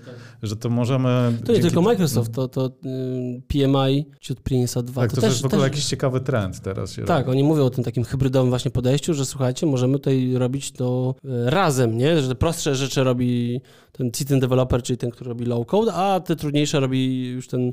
[0.43, 1.37] że to możemy...
[1.45, 5.01] To nie tylko Microsoft, to, to y, PMI, ciut Prince'a 2.
[5.01, 7.39] Tak, to, też, w ogóle jakiś ciekawy trend teraz Tak, robi.
[7.39, 11.49] oni mówią o tym takim hybrydowym właśnie podejściu, że słuchajcie, możemy tutaj robić to e,
[11.49, 12.21] razem, nie?
[12.21, 16.19] Że te prostsze rzeczy robi ten citizen developer, czyli ten, który robi low code, a
[16.19, 17.71] te trudniejsze robi już ten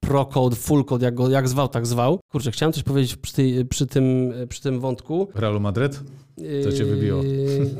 [0.00, 2.20] pro code, full code, jak go jak zwał, tak zwał.
[2.32, 5.28] Kurczę, chciałem coś powiedzieć przy, tej, przy, tym, przy tym wątku.
[5.34, 6.00] Realu Madryt?
[6.64, 7.22] Co cię wybiło?
[7.22, 7.70] Yy,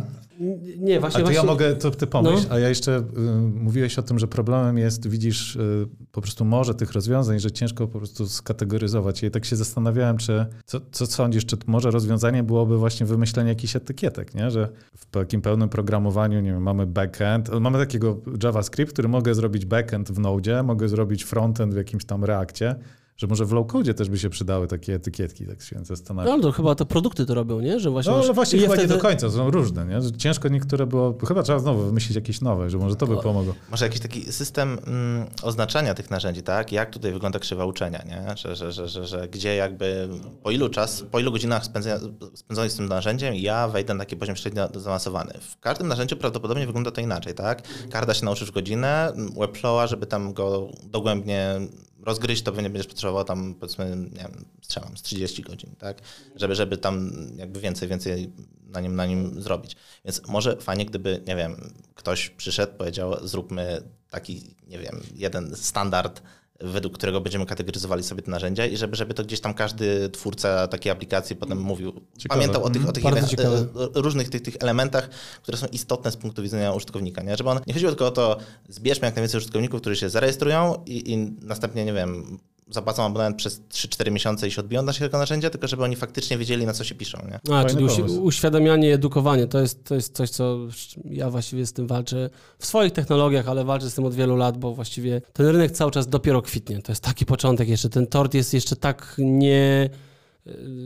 [0.79, 1.21] Nie, A właśnie...
[1.21, 1.35] to właśnie...
[1.35, 2.55] ja mogę, to ty pomyśl, No.
[2.55, 3.03] a ja jeszcze y,
[3.41, 7.89] mówiłeś o tym, że problemem jest, widzisz, y, po prostu może tych rozwiązań, że ciężko
[7.89, 9.23] po prostu skategoryzować.
[9.23, 13.77] I tak się zastanawiałem, czy, co, co sądzisz, czy może rozwiązaniem byłoby właśnie wymyślenie jakichś
[13.77, 14.51] etykietek, nie?
[14.51, 19.67] że w takim pełnym programowaniu, nie wiem, mamy backend, mamy takiego JavaScript, który mogę zrobić
[19.67, 22.75] backend w Node, mogę zrobić frontend w jakimś tam Reakcie,
[23.17, 26.37] że może w low-code też by się przydały takie etykietki, tak się zastanawiam.
[26.37, 27.81] No, to chyba to produkty to robią, nie?
[27.81, 30.03] Że właśnie No, masz- ale właśnie i chyba wtedy- nie do końca, są różne, nie?
[30.03, 33.55] Że Ciężko niektóre było, chyba trzeba znowu wymyślić jakieś nowe, że może to by pomogło.
[33.71, 36.73] Może jakiś taki system mm, oznaczania tych narzędzi, tak?
[36.73, 38.37] Jak tutaj wygląda krzywa uczenia, nie?
[38.37, 40.09] Że, że, że, że, że gdzie jakby
[40.43, 41.99] po ilu czas, po ilu godzinach spędzenia,
[42.35, 45.33] spędzonych z tym narzędziem ja wejdę na taki poziom średnio zaawansowany.
[45.41, 47.63] W każdym narzędziu prawdopodobnie wygląda to inaczej, tak?
[47.91, 51.61] Karda się nauczysz w godzinę, Webflowa, żeby tam go dogłębnie
[52.07, 55.99] rozgryźć, to pewnie będziesz potrzebował tam powiedzmy, nie wiem, strzelam, z 30 godzin, tak?
[56.37, 58.33] Żeby, żeby tam jakby więcej, więcej
[58.67, 59.77] na nim, na nim zrobić.
[60.05, 66.23] Więc może fajnie, gdyby, nie wiem, ktoś przyszedł, powiedział, zróbmy taki, nie wiem, jeden standard,
[66.61, 70.69] według którego będziemy kategoryzowali sobie te narzędzia i żeby, żeby to gdzieś tam każdy twórca
[70.69, 72.41] takiej aplikacji potem mówił, Ciekawe.
[72.41, 73.59] pamiętał o tych, o tych ciekawe.
[73.59, 75.11] e, różnych tych, tych elementach,
[75.43, 77.23] które są istotne z punktu widzenia użytkownika.
[77.23, 77.37] Nie?
[77.37, 78.37] Żeby on, nie chodziło tylko o to,
[78.69, 82.39] zbierzmy jak najwięcej użytkowników, którzy się zarejestrują i, i następnie, nie wiem,
[82.71, 86.39] zapłacą abonament przez 3-4 miesiące i się odbiją od naszego narzędzia, tylko żeby oni faktycznie
[86.39, 87.19] wiedzieli, na co się piszą.
[87.29, 87.35] Nie?
[87.35, 88.23] A, Fajny czyli pomysł.
[88.23, 90.59] uświadamianie i edukowanie to jest, to jest coś, co
[91.05, 94.59] ja właściwie z tym walczę w swoich technologiach, ale walczę z tym od wielu lat,
[94.59, 96.83] bo właściwie ten rynek cały czas dopiero kwitnie.
[96.83, 97.89] To jest taki początek jeszcze.
[97.89, 99.91] Ten tort jest jeszcze tak nie.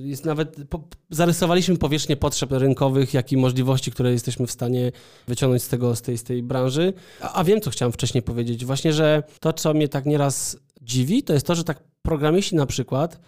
[0.04, 0.56] Jest nawet.
[0.68, 4.92] Po, zarysowaliśmy powierzchnię potrzeb rynkowych, jak i możliwości, które jesteśmy w stanie
[5.28, 6.92] wyciągnąć z, tego, z, tej, z tej branży.
[7.20, 8.64] A, a wiem, co chciałem wcześniej powiedzieć.
[8.64, 10.56] Właśnie, że to, co mnie tak nieraz
[10.90, 13.20] dziwi, to jest to, że tak programiści na przykład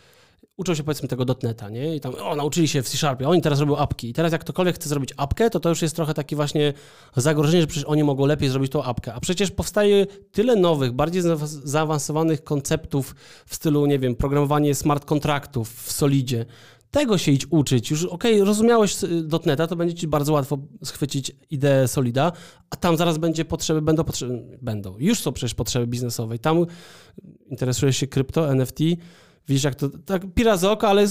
[0.56, 1.96] uczą się powiedzmy tego dotneta, nie?
[1.96, 4.08] I tam, o, nauczyli się w C-Sharpie, oni teraz robią apki.
[4.08, 6.72] I teraz jak ktokolwiek chce zrobić apkę, to to już jest trochę takie właśnie
[7.16, 9.14] zagrożenie, że przecież oni mogą lepiej zrobić tą apkę.
[9.14, 13.14] A przecież powstaje tyle nowych, bardziej za- zaawansowanych konceptów
[13.46, 16.46] w stylu, nie wiem, programowanie smart kontraktów w Solidzie.
[16.92, 17.90] Tego się idź uczyć.
[17.90, 22.32] Już okej, rozumiałeś y, dotneta, to będzie ci bardzo łatwo schwycić ideę Solida,
[22.70, 24.98] a tam zaraz będzie potrzeby, będą potrzeby, będą.
[24.98, 26.38] Już są przecież potrzeby biznesowe.
[26.38, 26.66] Tam
[27.50, 28.78] interesujesz się krypto, NFT,
[29.48, 31.06] Widzisz, jak to tak pira z oka, ale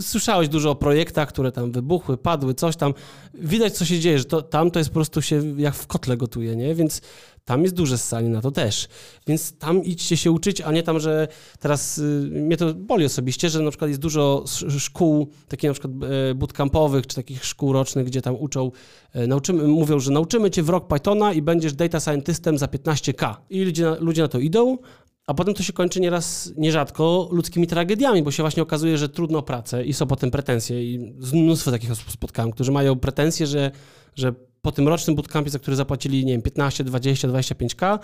[0.00, 2.94] słyszałeś dużo o projektach, które tam wybuchły, padły, coś tam.
[3.34, 6.16] Widać, co się dzieje, że to, tam to jest po prostu się jak w kotle
[6.16, 6.74] gotuje, nie?
[6.74, 7.00] Więc
[7.44, 8.88] tam jest duże ssanie na to też.
[9.26, 11.28] Więc tam idźcie się uczyć, a nie tam, że
[11.60, 15.74] teraz y, mnie to boli osobiście, że na przykład jest dużo sz- szkół, takich na
[15.74, 15.92] przykład
[16.30, 18.70] e, bootcampowych, czy takich szkół rocznych, gdzie tam uczą,
[19.12, 23.34] e, nauczymy, mówią, że nauczymy cię w rok Pythona i będziesz data scientystem za 15k.
[23.50, 24.78] I ludzie na, ludzie na to idą,
[25.26, 29.38] a potem to się kończy nieraz, nierzadko ludzkimi tragediami, bo się właśnie okazuje, że trudno
[29.38, 30.94] o pracę i są potem pretensje.
[30.94, 33.70] I mnóstwo takich osób spotkałem, którzy mają pretensje, że,
[34.14, 37.98] że po tym rocznym bootcampie, za który zapłacili, nie wiem, 15, 20, 25k,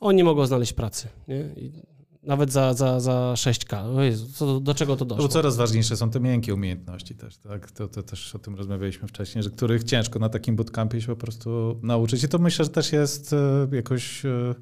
[0.00, 1.08] oni nie mogą znaleźć pracy.
[1.28, 1.40] Nie?
[1.56, 1.72] I
[2.22, 3.96] nawet za, za, za 6k.
[3.96, 5.28] O Jezu, co, do czego to Bo doszło?
[5.28, 7.70] coraz ważniejsze są te miękkie umiejętności też, tak?
[7.70, 11.16] To, to też o tym rozmawialiśmy wcześniej, że których ciężko na takim bootcampie się po
[11.16, 12.24] prostu nauczyć.
[12.24, 14.54] I to myślę, że też jest e, jakoś e,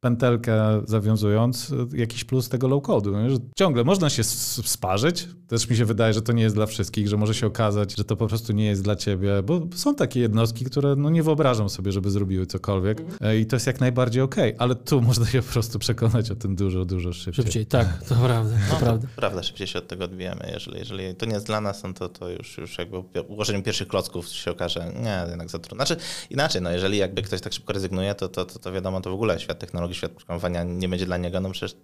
[0.00, 5.28] pętelkę zawiązując, jakiś plus tego low-codu, ciągle można się sparzyć.
[5.48, 8.04] Też mi się wydaje, że to nie jest dla wszystkich, że może się okazać, że
[8.04, 11.68] to po prostu nie jest dla ciebie, bo są takie jednostki, które no nie wyobrażam
[11.68, 15.42] sobie, żeby zrobiły cokolwiek e, i to jest jak najbardziej okej, ale tu można się
[15.42, 17.44] po prostu przekonać o tym dużo, dużo szybciej.
[17.44, 19.08] Szybciej, tak, to prawda, to prawda.
[19.16, 20.50] Prawda, szybciej się od tego odbijemy.
[20.52, 23.62] Jeżeli, jeżeli to nie jest dla nas, no to, to już, już jakby po ułożeniu
[23.62, 25.84] pierwszych klocków się okaże, nie, jednak za trudno.
[25.84, 29.10] Znaczy inaczej, no jeżeli jakby ktoś tak szybko rezygnuje, to, to, to, to wiadomo, to
[29.10, 31.76] w ogóle świat technologii, świat programowania nie będzie dla niego, no przecież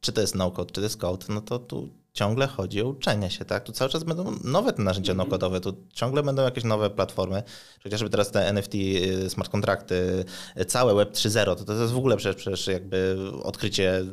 [0.00, 3.30] czy to jest no-code, czy to jest code, no to tu ciągle chodzi o uczenie
[3.30, 3.64] się, tak?
[3.64, 7.42] Tu cały czas będą nowe te narzędzia no-codowe, tu ciągle będą jakieś nowe platformy,
[7.82, 10.24] chociażby teraz te NFT, y, smart kontrakty,
[10.60, 14.04] y, całe Web 3.0, to, to jest w ogóle przecież, przecież jakby odkrycie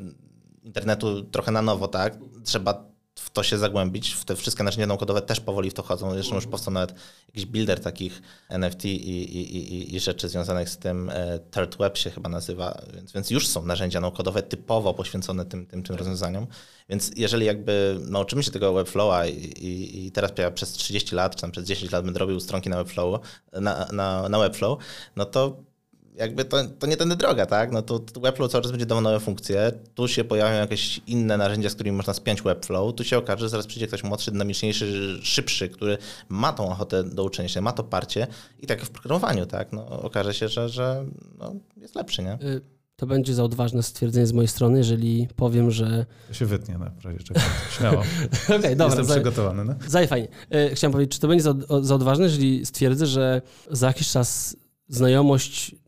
[0.64, 2.18] internetu trochę na nowo, tak?
[2.43, 2.90] Trzeba
[3.22, 6.13] w to się zagłębić, w te wszystkie narzędzia naukowe też powoli w to chodzą.
[6.13, 6.95] Zresztą już powstał nawet
[7.28, 11.97] jakiś builder takich NFT i, i, i, i rzeczy związanych z tym, e, Third Web
[11.97, 16.47] się chyba nazywa, więc, więc już są narzędzia naukowe typowo poświęcone tym, tym, tym rozwiązaniom.
[16.89, 21.36] Więc jeżeli jakby nauczymy się tego Webflowa i, i, i teraz ja przez 30 lat,
[21.36, 23.22] czy tam przez 10 lat będę robił stronki na Webflow,
[23.53, 24.80] na, na, na Webflow,
[25.15, 25.70] no to
[26.16, 27.72] jakby to, to nie tędy droga, tak?
[27.72, 31.38] No to, to Webflow cały czas będzie dawał nowe funkcje, tu się pojawią jakieś inne
[31.38, 35.20] narzędzia, z którymi można spiąć Webflow, tu się okaże, że zaraz przyjdzie ktoś młodszy, dynamiczniejszy,
[35.24, 35.97] szybszy, który
[36.30, 38.28] ma tą ochotę do uczenia się, ma to parcie
[38.59, 39.74] i tak jak w programowaniu, tak?
[39.74, 41.05] No, okaże się, że, że
[41.39, 42.34] no, jest lepszy, nie?
[42.34, 42.62] Y,
[42.95, 46.05] To będzie za odważne stwierdzenie z mojej strony, jeżeli powiem, że...
[46.28, 47.39] To się wytnie na razie czego.
[47.78, 48.03] Śmiało.
[48.59, 49.66] Okej, dobra, Jestem za- przygotowany.
[49.66, 49.76] No?
[49.88, 50.28] Zaj fajnie.
[50.51, 53.41] E, Chciałem powiedzieć, czy to będzie za, za odważne, jeżeli stwierdzę, że
[53.72, 54.57] za jakiś czas
[54.88, 55.80] znajomość y,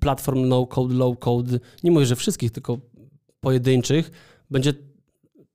[0.00, 2.78] platform no-code, low-code, nie mówię, że wszystkich, tylko
[3.40, 4.10] pojedynczych,
[4.50, 4.74] będzie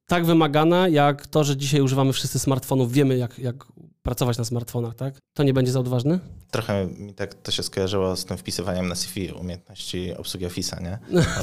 [0.06, 3.56] tak wymagana, jak to, że dzisiaj używamy wszyscy smartfonów, wiemy jak, jak
[4.04, 5.16] pracować na smartfonach, tak?
[5.34, 6.20] To nie będzie za odważne?
[6.52, 11.00] Trochę mi tak to się skojarzyło z tym wpisywaniem na CV umiejętności obsługi Office'a, nie?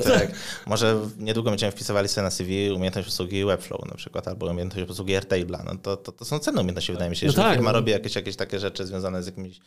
[0.06, 0.32] No jak,
[0.66, 5.14] może niedługo będziemy wpisywali sobie na CV umiejętność obsługi Webflow na przykład, albo umiejętność obsługi
[5.14, 7.26] Airtable'a, no to, to, to są cenne umiejętności, wydaje mi się.
[7.26, 7.78] No Jeżeli tak, firma no.
[7.78, 9.60] robi jakieś, jakieś takie rzeczy związane z jakimiś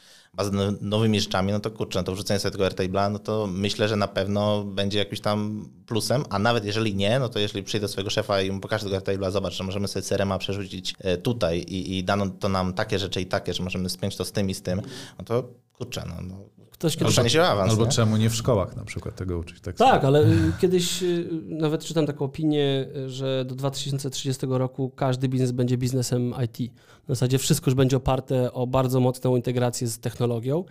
[0.52, 3.88] no- nowymi rzeczami, no to kurczę, no to wrzucenie sobie tego Airtable'a, no to myślę,
[3.88, 7.88] że na pewno będzie jakimś tam plusem, a nawet jeżeli nie, no to jeżeli przyjdę
[7.88, 11.18] do swojego szefa i mu pokażę tego Airtable'a, zobacz, że możemy sobie CRM-a przerzucić e,
[11.18, 14.32] tutaj i, i dano to nam takie rzeczy i takie, że możemy spiąć to z
[14.32, 14.82] tym i z tym,
[15.20, 16.36] no to kurczę, no, no
[16.72, 17.08] Ktoś kiedyś...
[17.08, 17.92] ruszanie się o awans, Albo nie?
[17.92, 19.62] czemu nie w szkołach na przykład tego uczyć?
[19.62, 25.30] Tak, Tak, ale y, kiedyś y, nawet czytam taką opinię, że do 2030 roku każdy
[25.30, 26.74] biznes będzie biznesem IT.
[27.06, 30.64] W zasadzie wszystko już będzie oparte o bardzo mocną integrację z technologią.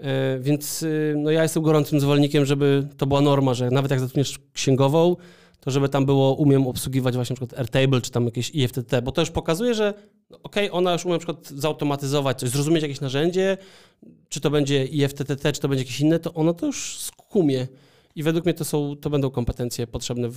[0.00, 0.04] Y,
[0.40, 0.84] Więc
[1.16, 5.16] no ja jestem gorącym zwolennikiem, żeby to była norma, że nawet jak zatrudniesz księgową,
[5.64, 9.12] to żeby tam było, umiem obsługiwać właśnie na przykład Airtable, czy tam jakieś IFTT, bo
[9.12, 9.94] to już pokazuje, że
[10.30, 13.56] no, okej, ona już umie na przykład zautomatyzować coś, zrozumieć jakieś narzędzie,
[14.28, 17.68] czy to będzie IFTTT, czy to będzie jakieś inne, to ono to już skumie.
[18.16, 20.36] I według mnie to, są, to będą kompetencje potrzebne w,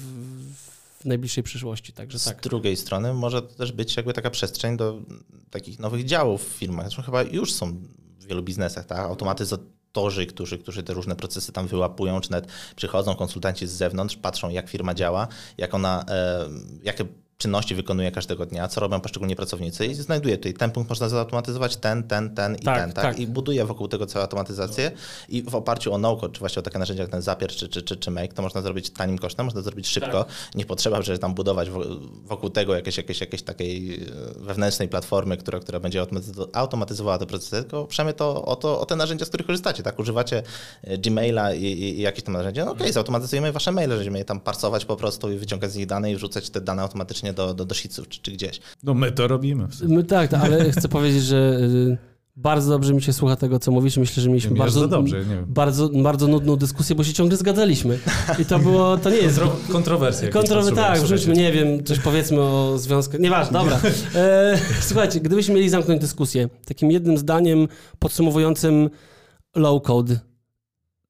[1.00, 2.42] w najbliższej przyszłości, także Z tak.
[2.42, 5.02] drugiej strony może to też być jakby taka przestrzeń do
[5.50, 6.86] takich nowych działów w firmach.
[6.86, 7.78] Zresztą chyba już są
[8.20, 9.10] w wielu biznesach, tak?
[9.96, 14.50] Automatyzatorzy, którzy, którzy te różne procesy tam wyłapują, czy nawet przychodzą konsultanci z zewnątrz, patrzą
[14.50, 15.28] jak firma działa,
[15.58, 16.50] jak ona, e,
[16.84, 17.06] jakie
[17.38, 21.76] czynności wykonuje każdego dnia, co robią poszczególni pracownicy i znajduje tutaj ten punkt można zautomatyzować,
[21.76, 23.04] ten, ten, ten i Tak, ten, tak?
[23.06, 23.20] tak.
[23.20, 24.92] I buduje wokół tego całą automatyzację
[25.30, 27.82] i w oparciu o no-code, czy właśnie o takie narzędzia jak ten Zapier czy, czy,
[27.84, 30.26] czy, czy Make, to można zrobić tanim kosztem, można zrobić szybko,
[30.56, 31.84] nie potrzeba, żeby tam budować wo-
[32.26, 34.08] wokół tego jakieś, jakieś, jakieś takiej e,
[34.40, 38.86] wewnętrznej platformy, która, która będzie automatyz- automatyzowała te procesy, tylko uprzemy to o, to o
[38.86, 40.00] te narzędzia, z których korzystacie, tak?
[40.00, 40.44] Używacie
[40.84, 44.26] e, Gmaila i, i, i jakieś tam narzędzia, no okej, zautomatyzujemy wasze maile, będziemy je
[44.26, 47.54] tam parsować po prostu i wyciągać z nich dane i wrzucać te dane automatycznie do,
[47.54, 48.60] do, do sheetsów czy, czy gdzieś.
[48.84, 49.68] No my to robimy.
[49.88, 51.98] My, tak, tak, ale chcę powiedzieć, że y,
[52.36, 53.98] bardzo dobrze mi się słucha tego, co mówisz.
[53.98, 58.00] Myślę, że mieliśmy Bardzo dobrze, bardzo, bardzo nudną dyskusję, bo się ciągle zgadzaliśmy.
[58.40, 59.40] I to było, to nie jest...
[59.40, 60.32] Kontro- kontrowersje.
[60.76, 63.22] tak, wrzućmy, nie wiem, coś powiedzmy o związkach.
[63.22, 63.80] Nieważne, dobra.
[64.16, 67.68] E, słuchajcie, gdybyśmy mieli zamknąć dyskusję takim jednym zdaniem
[68.00, 68.90] podsumowującym
[69.56, 70.20] low code.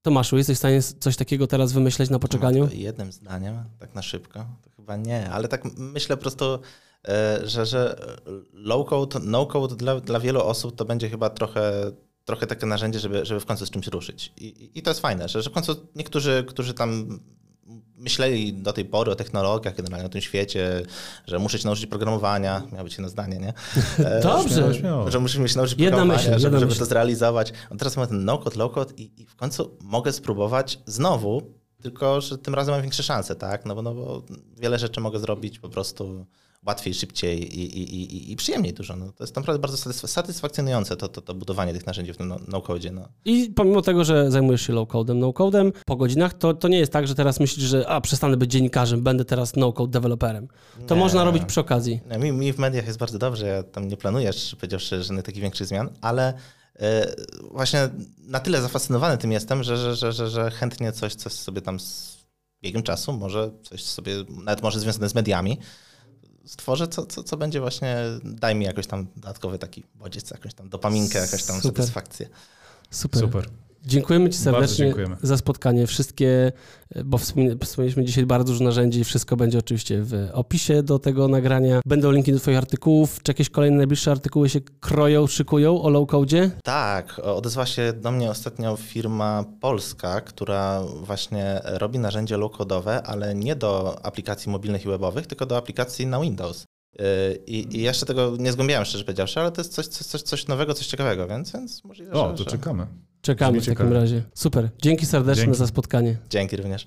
[0.06, 2.66] Tomaszu, jesteś w stanie coś takiego teraz wymyśleć na poczekaniu?
[2.66, 6.60] No, jednym zdaniem, tak na szybko, to chyba nie, ale tak myślę po prostu,
[7.08, 8.00] e, że, że
[8.54, 11.92] low code, no code dla, dla wielu osób to będzie chyba trochę,
[12.26, 14.34] trochę takie narzędzie, żeby, żeby w końcu z czymś ruszyć.
[14.38, 17.20] I- i to jest fajne, że, że w końcu niektórzy, którzy tam
[18.06, 20.84] myśleli do tej pory o technologiach, generalnie o tym świecie,
[21.28, 23.54] że muszę się nauczyć programowania, miało być jedno zdanie, nie?
[24.06, 24.56] E, Dobrze.
[24.56, 25.12] Śmiało, śmiało.
[25.12, 27.54] że musimy się nauczyć Jedna programowania, myśl, żeby, żeby to zrealizować.
[27.70, 31.42] A teraz mamy ten no-code, low-code i, i w końcu mogę spróbować znowu,
[31.82, 33.66] tylko że tym razem mam większe szanse, tak?
[33.66, 34.24] No bo, no bo
[34.58, 36.26] wiele rzeczy mogę zrobić po prostu
[36.66, 38.96] łatwiej, szybciej i, i, i, i przyjemniej dużo.
[38.96, 42.28] No, to jest naprawdę bardzo satysf- satysfakcjonujące to, to, to budowanie tych narzędzi w tym
[42.28, 42.92] no- no-codzie.
[42.92, 43.08] No.
[43.26, 47.08] I pomimo tego, że zajmujesz się low-codem, no-codem po godzinach, to, to nie jest tak,
[47.08, 50.48] że teraz myślisz, że a, przestanę być dziennikarzem, będę teraz no-code deweloperem.
[50.88, 51.02] To Nie.
[51.02, 52.00] można robić przy okazji.
[52.10, 55.42] No, Mi, mi w mediach jest bardzo dobrze, ja tam nie planuję, powiedziawszy, żadnych takich
[55.42, 56.34] większych zmian, ale
[56.80, 57.16] e,
[57.52, 57.90] właśnie
[58.28, 61.80] na tyle zafascynowany tym jestem, że, że, że, że, że chętnie coś, coś sobie tam
[61.80, 62.16] z
[62.64, 64.14] biegiem czasu, może coś sobie,
[64.44, 65.58] nawet może związane z mediami,
[66.46, 70.70] stworzę, co, co, co będzie właśnie, daj mi jakoś tam dodatkowy taki bodziec, jakąś tam
[70.70, 71.78] dopaminkę, jakaś tam Super.
[71.78, 72.30] satysfakcję.
[72.92, 73.22] Super.
[73.22, 73.50] Super.
[73.86, 75.16] Dziękujemy Ci serdecznie dziękujemy.
[75.22, 75.88] za spotkanie.
[75.88, 76.52] Wszystkie,
[77.06, 81.82] bo wspomnie- wspomnieliśmy dzisiaj bardzo dużo narzędzi, wszystko będzie oczywiście w opisie do tego nagrania.
[81.86, 83.24] Będą linki do Twoich artykułów.
[83.24, 86.52] Czy jakieś kolejne najbliższe artykuły się kroją, szykują o low-codzie?
[86.64, 93.56] Tak, odezwała się do mnie ostatnio firma polska, która właśnie robi narzędzia low-codowe, ale nie
[93.56, 96.66] do aplikacji mobilnych i webowych, tylko do aplikacji na Windows.
[97.00, 97.06] Yy,
[97.48, 100.74] I, I jeszcze tego nie zgłębiałem, szczerze powiedziawszy, ale to jest coś, coś, coś, nowego,
[100.74, 102.58] coś ciekawego, więc, więc możliwe, O, że, to że...
[102.58, 102.88] czekamy.
[103.26, 104.24] Czekamy w takim razie.
[104.34, 104.70] Super.
[104.82, 105.58] Dzięki serdeczne Dzięki.
[105.58, 106.18] za spotkanie.
[106.30, 106.86] Dzięki również.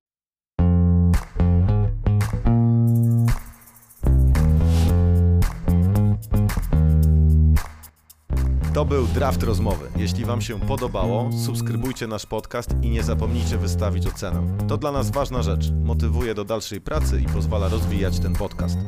[8.75, 9.87] To był draft rozmowy.
[9.97, 14.57] Jeśli Wam się podobało, subskrybujcie nasz podcast i nie zapomnijcie wystawić ocenę.
[14.69, 15.71] To dla nas ważna rzecz.
[15.85, 18.79] Motywuje do dalszej pracy i pozwala rozwijać ten podcast.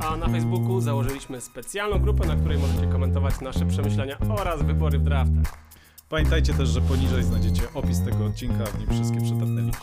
[0.00, 5.02] A na Facebooku założyliśmy specjalną grupę, na której możecie komentować nasze przemyślenia oraz wybory w
[5.02, 5.67] draftach.
[6.08, 9.78] Pamiętajcie też, że poniżej znajdziecie opis tego odcinka, w nim wszystkie przydatne linki.